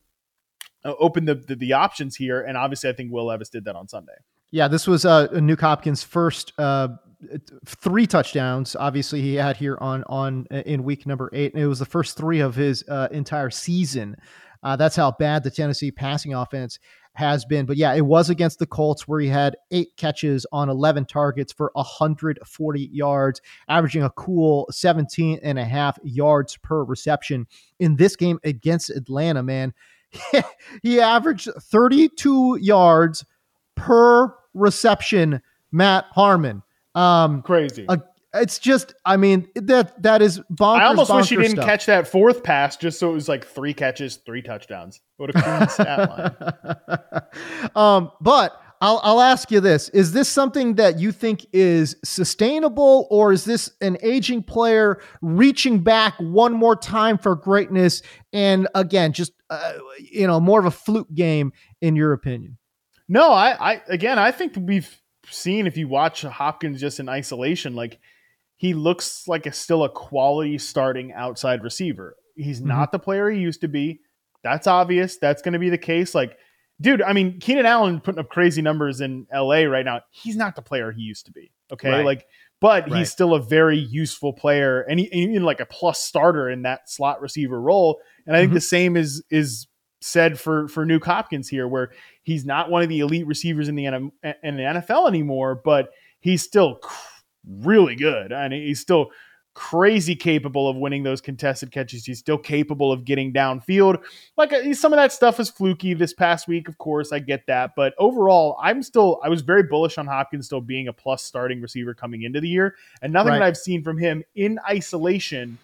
[0.86, 3.76] uh, open the, the, the options here, and obviously I think Will Levis did that
[3.76, 4.14] on Sunday.
[4.52, 6.90] Yeah, this was uh, Nuke Hopkins' first uh,
[7.66, 8.76] three touchdowns.
[8.76, 11.86] Obviously, he had here on on uh, in week number eight, and it was the
[11.86, 14.16] first three of his uh, entire season.
[14.64, 16.80] Uh, that's how bad the Tennessee passing offense
[17.18, 17.66] has been.
[17.66, 21.52] But yeah, it was against the Colts where he had eight catches on 11 targets
[21.52, 27.48] for 140 yards, averaging a cool 17 and a half yards per reception.
[27.80, 29.74] In this game against Atlanta, man,
[30.84, 33.26] he averaged 32 yards
[33.76, 35.42] per reception.
[35.72, 36.62] Matt Harmon.
[36.94, 37.88] Um, Crazy.
[37.90, 38.00] A,
[38.42, 40.80] it's just, I mean, that that is bonkers.
[40.80, 41.66] I almost wish he didn't stuff.
[41.66, 45.02] catch that fourth pass just so it was like three catches, three touchdowns.
[45.18, 47.24] What a clean stat line.
[47.76, 53.08] Um, but I'll, I'll ask you this: Is this something that you think is sustainable,
[53.10, 58.02] or is this an aging player reaching back one more time for greatness?
[58.34, 62.58] And again, just uh, you know, more of a fluke game, in your opinion?
[63.08, 67.76] No, I, I again, I think we've seen if you watch Hopkins just in isolation,
[67.76, 68.00] like
[68.58, 72.18] he looks like a still a quality starting outside receiver.
[72.36, 72.70] He's mm-hmm.
[72.70, 74.02] not the player he used to be.
[74.44, 75.18] That's obvious.
[75.18, 76.14] That's going to be the case.
[76.16, 76.38] Like,
[76.82, 80.02] dude, I mean, Keenan Allen putting up crazy numbers in LA right now.
[80.10, 81.52] He's not the player he used to be.
[81.72, 81.90] Okay.
[81.90, 82.06] Right.
[82.06, 82.26] Like,
[82.60, 83.00] but right.
[83.00, 86.90] he's still a very useful player and he, even like a plus starter in that
[86.90, 88.00] slot receiver role.
[88.26, 88.56] And I think mm-hmm.
[88.56, 89.68] the same is, is
[90.02, 91.92] said for, for Nuke Hopkins here, where
[92.24, 95.90] he's not one of the elite receivers in the, in the NFL anymore, but
[96.20, 96.80] he's still
[97.48, 98.32] really good.
[98.32, 99.12] And he's still
[99.58, 102.06] crazy capable of winning those contested catches.
[102.06, 104.04] He's still capable of getting downfield.
[104.38, 107.12] Like uh, some of that stuff is fluky this past week, of course.
[107.12, 110.88] I get that, but overall, I'm still I was very bullish on Hopkins still being
[110.90, 113.40] a plus starting receiver coming into the year, and nothing right.
[113.40, 115.58] that I've seen from him in isolation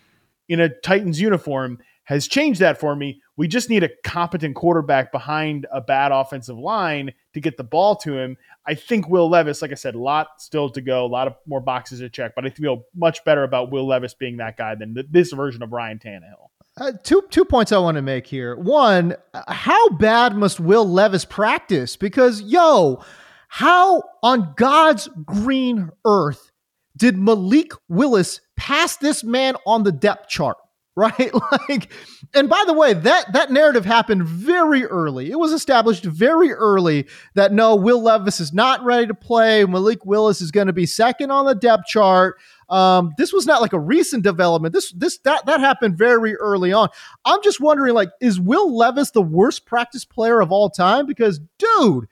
[0.49, 3.21] in a Titans uniform has changed that for me.
[3.37, 7.95] We just need a competent quarterback behind a bad offensive line to get the ball
[7.97, 8.37] to him.
[8.65, 11.35] I think Will Levis, like I said, a lot still to go, a lot of
[11.45, 14.75] more boxes to check, but I feel much better about Will Levis being that guy
[14.75, 16.49] than th- this version of Ryan Tannehill.
[16.75, 18.55] Uh, two two points I want to make here.
[18.55, 19.15] One,
[19.47, 21.95] how bad must Will Levis practice?
[21.95, 23.03] Because yo,
[23.47, 26.51] how on God's green earth
[26.97, 30.57] did Malik Willis pass this man on the depth chart?
[30.95, 31.31] right?
[31.67, 31.91] Like
[32.35, 35.31] and by the way that that narrative happened very early.
[35.31, 39.65] It was established very early that no will levis is not ready to play.
[39.65, 42.37] Malik willis is going to be second on the depth chart.
[42.69, 44.73] Um, this was not like a recent development.
[44.73, 46.89] This this that that happened very early on.
[47.25, 51.07] I'm just wondering like is will levis the worst practice player of all time?
[51.07, 52.07] Because dude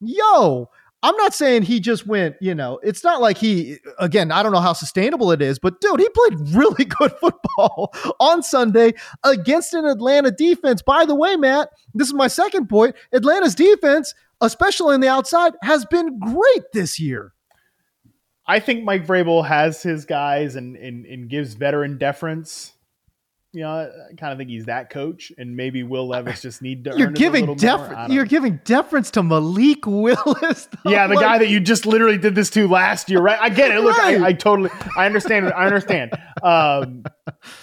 [0.00, 0.68] yo
[1.02, 4.52] I'm not saying he just went, you know, it's not like he, again, I don't
[4.52, 9.74] know how sustainable it is, but dude, he played really good football on Sunday against
[9.74, 10.82] an Atlanta defense.
[10.82, 12.96] By the way, Matt, this is my second point.
[13.12, 17.32] Atlanta's defense, especially in the outside, has been great this year.
[18.46, 22.72] I think Mike Vrabel has his guys and, and, and gives veteran deference
[23.56, 26.84] you know, I kind of think he's that coach, and maybe Will Levis just need
[26.84, 26.98] to.
[26.98, 28.12] You're giving deference.
[28.12, 30.68] You're giving deference to Malik Willis.
[30.84, 30.90] Though.
[30.90, 33.40] Yeah, the like, guy that you just literally did this to last year, right?
[33.40, 33.80] I get it.
[33.80, 34.20] Look, right.
[34.20, 35.50] I, I, totally, I understand.
[35.54, 36.12] I understand.
[36.42, 37.04] Um,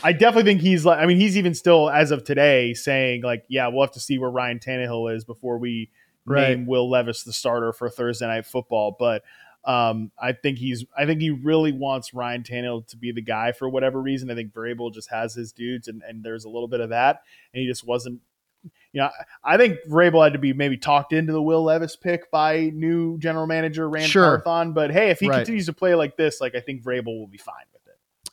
[0.03, 0.97] I definitely think he's like.
[0.97, 4.17] I mean, he's even still as of today saying like, yeah, we'll have to see
[4.17, 5.91] where Ryan Tannehill is before we
[6.25, 6.57] right.
[6.57, 8.95] name Will Levis the starter for Thursday Night Football.
[8.97, 9.21] But
[9.65, 10.85] um, I think he's.
[10.97, 14.29] I think he really wants Ryan Tannehill to be the guy for whatever reason.
[14.29, 17.21] I think Vrabel just has his dudes, and, and there's a little bit of that,
[17.53, 18.19] and he just wasn't.
[18.93, 19.09] You know,
[19.43, 23.17] I think Vrabel had to be maybe talked into the Will Levis pick by new
[23.17, 24.37] general manager Ran sure.
[24.37, 24.73] Carthon.
[24.73, 25.37] But hey, if he right.
[25.37, 27.83] continues to play like this, like I think Vrabel will be fine with.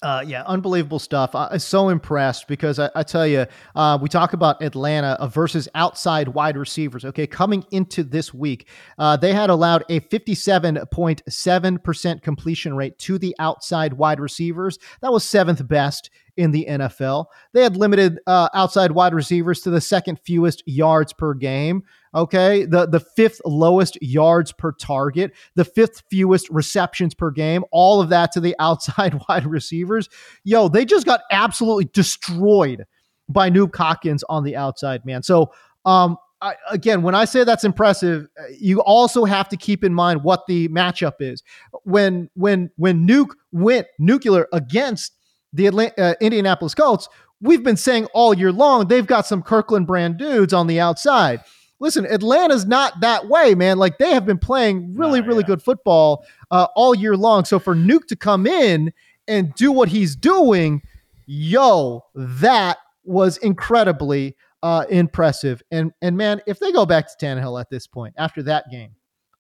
[0.03, 1.34] Uh, yeah, unbelievable stuff.
[1.34, 3.44] I'm so impressed because I, I tell you,
[3.74, 7.05] uh, we talk about Atlanta versus outside wide receivers.
[7.05, 8.66] Okay, coming into this week,
[8.98, 14.78] uh, they had allowed a 57.7% completion rate to the outside wide receivers.
[15.03, 17.26] That was seventh best in the NFL.
[17.53, 21.82] They had limited uh, outside wide receivers to the second fewest yards per game.
[22.14, 22.64] Okay.
[22.64, 28.08] The, the fifth lowest yards per target, the fifth fewest receptions per game, all of
[28.08, 30.08] that to the outside wide receivers.
[30.44, 32.84] Yo, they just got absolutely destroyed
[33.28, 35.22] by Nuke Hopkins on the outside, man.
[35.22, 35.52] So,
[35.84, 39.92] um, I, again, when I say that's impressive, uh, you also have to keep in
[39.92, 41.42] mind what the matchup is.
[41.84, 45.12] When when when Nuke went nuclear against
[45.52, 47.08] the Atlanta, uh, Indianapolis Colts,
[47.42, 51.42] we've been saying all year long they've got some Kirkland brand dudes on the outside
[51.81, 53.78] listen, Atlanta's not that way, man.
[53.78, 55.49] Like they have been playing really, really yeah.
[55.49, 57.45] good football uh, all year long.
[57.45, 58.93] So for Nuke to come in
[59.26, 60.83] and do what he's doing,
[61.26, 65.62] yo, that was incredibly uh, impressive.
[65.70, 68.95] And and man, if they go back to Tannehill at this point after that game,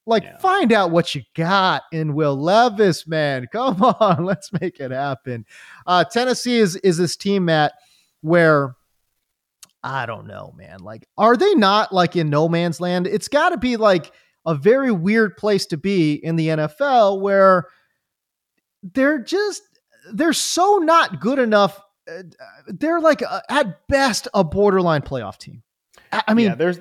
[0.06, 0.38] like yeah.
[0.38, 3.46] find out what you got in Will Levis, man.
[3.52, 5.44] Come on, let's make it happen.
[5.86, 7.74] Uh, Tennessee is is this team, Matt,
[8.22, 8.74] where
[9.82, 10.80] I don't know, man.
[10.80, 13.06] Like, are they not like in no man's land?
[13.06, 14.12] It's got to be like
[14.46, 17.66] a very weird place to be in the NFL where
[18.82, 19.62] they're just,
[20.12, 21.80] they're so not good enough.
[22.10, 22.22] Uh,
[22.66, 25.62] they're like, a, at best, a borderline playoff team.
[26.12, 26.78] I mean, yeah, there's,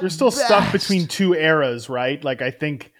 [0.00, 0.46] they're still best.
[0.46, 2.22] stuck between two eras, right?
[2.22, 2.92] Like, I think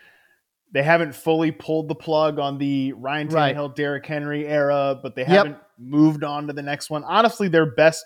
[0.73, 3.77] they haven't fully pulled the plug on the Ryan Tannehill, right.
[3.77, 5.71] Derrick Henry era, but they haven't yep.
[5.79, 7.05] moved on to the next one.
[7.05, 8.05] Honestly, their best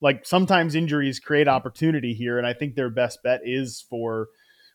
[0.00, 4.28] like sometimes injuries create opportunity here, and I think their best bet is for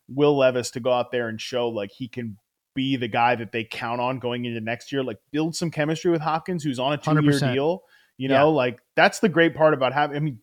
[0.08, 2.38] Will Levis to go out there and show like he can
[2.74, 5.04] be the guy that they count on going into next year.
[5.04, 7.54] Like build some chemistry with Hopkins, who's on a two year 100%.
[7.54, 7.84] deal.
[8.18, 8.40] You Yeah.
[8.40, 10.16] know, like that's the great part about having.
[10.16, 10.40] I mean,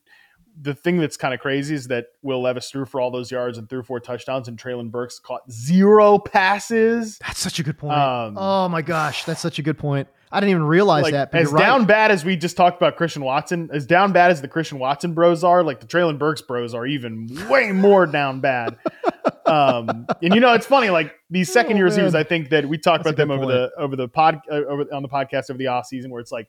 [0.61, 3.59] the thing that's kind of crazy is that Will Levis threw for all those yards
[3.59, 7.18] and threw four touchdowns, and Treylon Burks caught zero passes.
[7.18, 7.97] That's such a good point.
[7.97, 10.09] Um, oh my gosh, that's such a good point.
[10.31, 11.33] I didn't even realize like, that.
[11.33, 11.61] But as right.
[11.61, 14.79] down bad as we just talked about Christian Watson, as down bad as the Christian
[14.79, 18.76] Watson bros are, like the Treylon Burks bros are even way more down bad.
[19.47, 22.14] um, and you know, it's funny, like these second year Oh, receivers.
[22.14, 24.85] I think that we talked That's about them over the over the pod uh, over
[24.93, 26.49] on the podcast over the off season, where it's like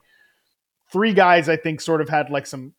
[0.92, 2.74] three guys I think sort of had like some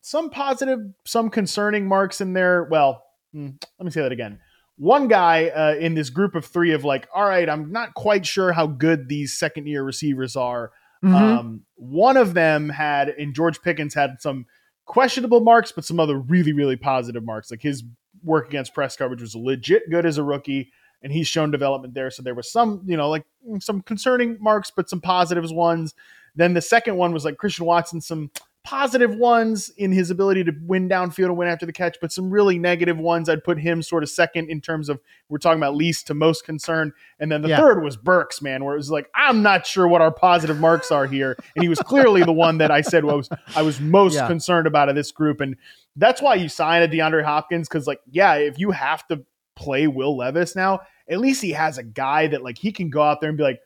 [0.00, 2.64] some positive, some concerning marks in there.
[2.64, 4.40] Well, hmm, let me say that again.
[4.78, 8.24] One guy uh, in this group of three of like, all right, I'm not quite
[8.24, 10.70] sure how good these second year receivers are.
[11.04, 11.14] Mhm.
[11.14, 14.46] Um, one of them had, and George Pickens had some
[14.84, 17.50] questionable marks, but some other really, really positive marks.
[17.50, 17.84] Like his
[18.22, 20.72] work against press coverage was legit good as a rookie,
[21.02, 22.10] and he's shown development there.
[22.10, 23.24] So there was some, you know, like
[23.60, 25.94] some concerning marks, but some positives ones.
[26.34, 28.30] Then the second one was like Christian Watson, some
[28.64, 32.30] positive ones in his ability to win downfield and win after the catch, but some
[32.30, 33.28] really negative ones.
[33.28, 35.00] I'd put him sort of second in terms of
[35.30, 36.92] we're talking about least to most concern.
[37.18, 37.56] And then the Yeah.
[37.56, 40.90] third was Burks, man, where it was like, I'm not sure what our positive marks
[40.90, 41.38] are here.
[41.56, 44.26] And he was clearly the one that I said was I was most Yeah.
[44.26, 45.40] concerned about of this group.
[45.40, 45.56] And
[45.96, 49.24] that's why you sign a DeAndre Hopkins, because like, yeah, if you have to
[49.56, 53.00] play Will Levis now, at least he has a guy that like he can go
[53.02, 53.60] out there and be like,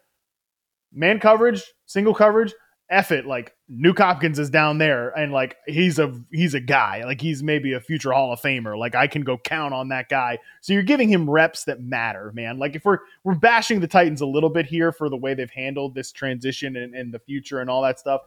[0.92, 2.54] man coverage, single coverage,
[2.92, 3.26] F it.
[3.26, 7.04] Like Nuke Hopkins is down there and like he's a he's a guy.
[7.04, 8.78] Like he's maybe a future Hall of Famer.
[8.78, 10.38] Like I can go count on that guy.
[10.60, 12.58] So you're giving him reps that matter, man.
[12.58, 15.50] Like if we're we're bashing the Titans a little bit here for the way they've
[15.50, 18.22] handled this transition and, and the future and all that stuff.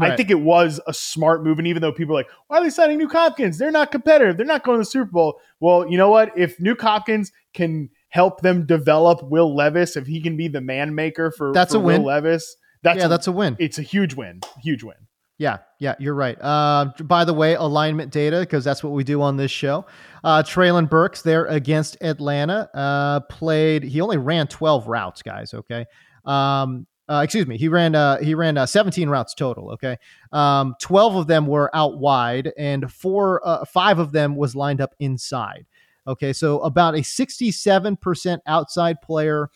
[0.00, 1.58] I think it was a smart move.
[1.58, 3.58] And even though people are like, why are they signing Nuke Hopkins?
[3.58, 4.36] They're not competitive.
[4.36, 5.40] They're not going to the Super Bowl.
[5.58, 6.30] Well, you know what?
[6.36, 10.94] If Nuke Hopkins can help them develop Will Levis, if he can be the man
[10.94, 12.02] maker for, That's for a win.
[12.02, 13.56] Will Levis, that's yeah, that's a win.
[13.58, 14.40] it's a huge win.
[14.62, 14.96] Huge win.
[15.38, 16.36] Yeah, yeah, you're right.
[16.40, 19.86] Uh, by the way, alignment data, because that's what we do on this show.
[20.24, 23.84] Uh, Treylon Burks there against Atlanta uh, played.
[23.84, 25.54] He only ran 12 routes, guys.
[25.54, 25.86] Okay.
[26.24, 27.56] Um, uh, excuse me.
[27.56, 27.94] He ran.
[27.94, 29.70] Uh, he ran uh, 17 routes total.
[29.70, 29.96] Okay.
[30.32, 34.80] Um, 12 of them were out wide, and four, uh, five of them was lined
[34.80, 35.66] up inside.
[36.08, 39.50] Okay, so about a 67% outside player,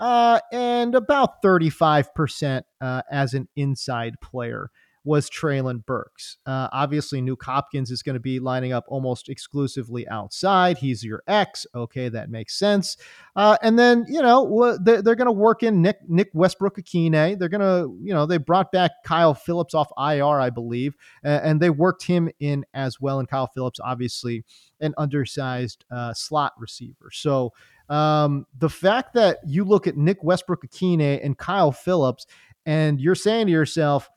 [0.00, 4.70] uh, and about 35% uh, as an inside player
[5.06, 6.36] was Treylon Burks.
[6.46, 10.78] Uh, obviously, Nuke Hopkins is going to be lining up almost exclusively outside.
[10.78, 11.64] He's your X.
[11.76, 12.96] Okay, that makes sense.
[13.36, 17.38] Uh, and then, you know, they're, they're going to work in Nick Nick Westbrook-Ikhine.
[17.38, 21.46] They're going to, you know, they brought back Kyle Philips off IR, I believe, a-
[21.46, 23.20] and they worked him in as well.
[23.20, 24.44] And Kyle Philips, obviously,
[24.80, 27.10] an undersized uh, slot receiver.
[27.12, 27.52] So
[27.88, 32.26] um, the fact that you look at Nick Westbrook-Ikhine and Kyle Philips,
[32.64, 34.08] and you're saying to yourself,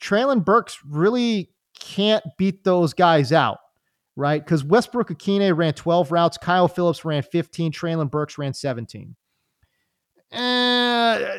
[0.00, 3.58] Treylon Burks really can't beat those guys out,
[4.14, 4.44] right?
[4.44, 9.16] Because Westbrook-Ikhine ran 12 routes, Kyle Philips ran 15, Treylon Burks ran 17.
[10.32, 11.38] Eh,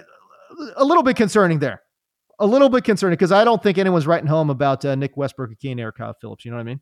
[0.76, 1.82] a little bit concerning there.
[2.40, 5.80] A little bit concerning because I don't think anyone's writing home about uh, Nick Westbrook-Ikhine
[5.80, 6.46] or Kyle Philips.
[6.46, 6.82] You know what I mean?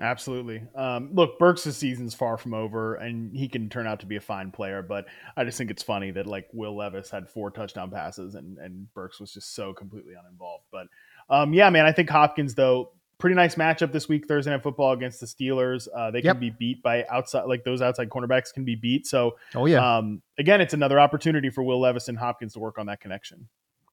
[0.00, 0.62] Absolutely.
[0.74, 4.20] Um, look, Burks' season's far from over, and he can turn out to be a
[4.20, 4.82] fine player.
[4.82, 8.58] But I just think it's funny that like Will Levis had four touchdown passes, and
[8.58, 10.64] and Burks was just so completely uninvolved.
[10.70, 10.88] But
[11.30, 14.92] um, yeah, man, I think Hopkins though pretty nice matchup this week Thursday Night Football
[14.92, 15.88] against the Steelers.
[15.96, 16.34] Uh, they Yep.
[16.34, 19.06] can be beat by outside like those outside cornerbacks can be beat.
[19.06, 19.96] So Oh, yeah.
[19.96, 23.48] um, again, it's another opportunity for Will Levis and Hopkins to work on that connection.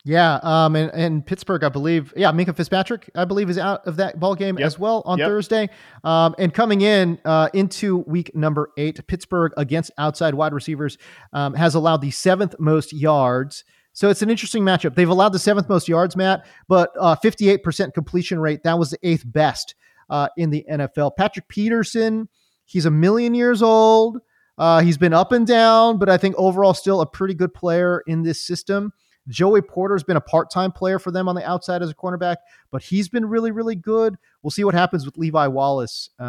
[0.06, 3.96] Yeah, um, and, and Pittsburgh, I believe, yeah, Minkah Fitzpatrick, I believe, is out of
[3.96, 4.66] that ball game Yep.
[4.66, 5.28] as well on Yep.
[5.30, 5.70] Thursday.
[6.04, 10.98] Um, and coming in uh, into week number eight, Pittsburgh against outside wide receivers
[11.32, 13.64] um, has allowed the seventh most yards.
[13.94, 14.96] So it's an interesting matchup.
[14.96, 18.64] They've allowed the seventh most yards, Matt, but uh, 58% completion rate.
[18.64, 19.76] That was the eighth best
[20.10, 21.16] uh, in the NFL.
[21.16, 22.28] Patrick Peterson,
[22.66, 24.18] he's a million years old.
[24.58, 28.04] Uh, he's been up and down, but I think overall still a pretty good player
[28.06, 28.92] in this system.
[29.30, 32.38] Joey Porter's been a part-time player for them on the outside as a cornerback,
[32.72, 34.18] but he's been really, really good.
[34.42, 36.26] We'll see what happens with Levi Wallace, um,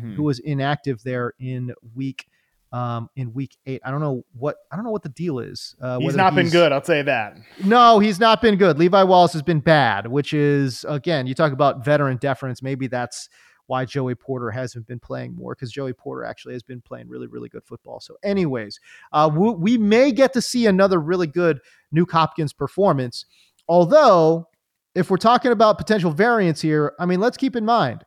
[0.00, 0.14] Mhm.
[0.14, 2.26] who was inactive there in week
[2.70, 3.80] um, in week eight.
[3.82, 5.74] I don't know what I don't know what the deal is.
[5.80, 7.38] Uh, He's not been good, I'll say that.
[7.64, 8.78] no, he's not been good.
[8.78, 12.62] Levi Wallace has been bad, which is again, you talk about veteran deference.
[12.62, 13.30] Maybe that's
[13.68, 17.26] why Joey Porter hasn't been playing more because Joey Porter actually has been playing really,
[17.26, 18.00] really good football.
[18.00, 18.80] So, anyways,
[19.12, 21.60] uh, we, we may get to see another really good
[21.94, 23.26] Nuke Hopkins performance.
[23.68, 24.48] Although,
[24.94, 28.04] if we're talking about potential variance here, I mean, let's keep in mind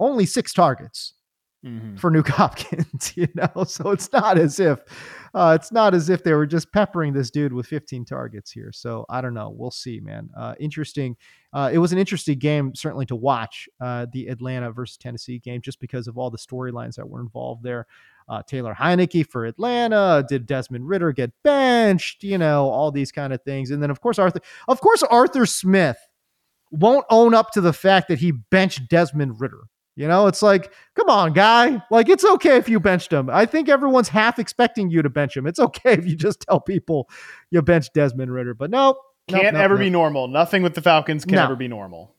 [0.00, 1.14] only six targets.
[1.64, 1.96] Mm-hmm.
[1.96, 3.64] for Nuke Hopkins, you know.
[3.64, 4.80] So it's not as if
[5.32, 8.70] uh, it's not as if they were just peppering this dude with 15 targets here.
[8.70, 9.48] So I don't know.
[9.48, 10.28] We'll see, man.
[10.36, 11.16] Uh, interesting.
[11.54, 15.62] Uh, it was an interesting game, certainly to watch uh, the Atlanta versus Tennessee game,
[15.62, 17.86] just because of all the storylines that were involved there.
[18.28, 20.22] Uh, Taylor Heinicke for Atlanta.
[20.28, 22.22] Did Desmond Ridder get benched?
[22.24, 23.70] You know, all these kind of things.
[23.70, 25.96] And then of course Arthur, of course Arthur Smith
[26.70, 29.62] won't own up to the fact that he benched Desmond Ridder.
[29.96, 31.82] You know, it's like, come on, guy.
[31.90, 33.28] Like, it's okay if you benched him.
[33.30, 35.46] I think everyone's half expecting you to bench him.
[35.46, 37.08] It's okay if you just tell people
[37.50, 38.54] you bench Desmond Ridder.
[38.54, 38.96] But no,
[39.28, 39.80] can't nope, ever nope.
[39.80, 40.28] be normal.
[40.28, 41.44] Nothing with the Falcons can No.
[41.44, 42.14] ever be normal.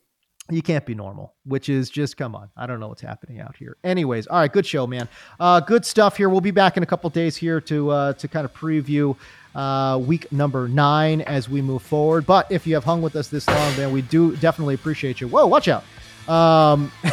[0.51, 2.51] You can't be normal, which is just come on.
[2.55, 3.77] I don't know what's happening out here.
[3.83, 5.09] Anyways, all right, good show, man.
[5.39, 6.29] Uh, good stuff here.
[6.29, 9.17] We'll be back in a couple days here to uh, to kind of preview
[9.55, 12.27] uh, week number nine as we move forward.
[12.27, 15.27] But if you have hung with us this long, man, we do definitely appreciate you.
[15.27, 15.83] Whoa, watch out.
[16.29, 16.91] Um,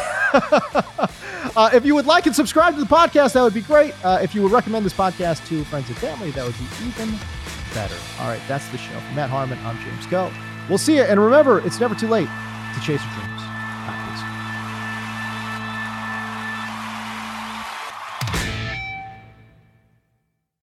[1.57, 3.94] uh, if you would like and subscribe to the podcast, that would be great.
[4.05, 7.14] Uh, if you would recommend this podcast to friends and family, that would be even
[7.74, 7.96] better.
[8.20, 8.98] All right, that's the show.
[8.98, 10.32] For Matt Harmon, I'm James Koh.
[10.68, 11.03] We'll see you.
[11.03, 12.28] And remember, it's never too late
[12.74, 13.32] to chase your dream.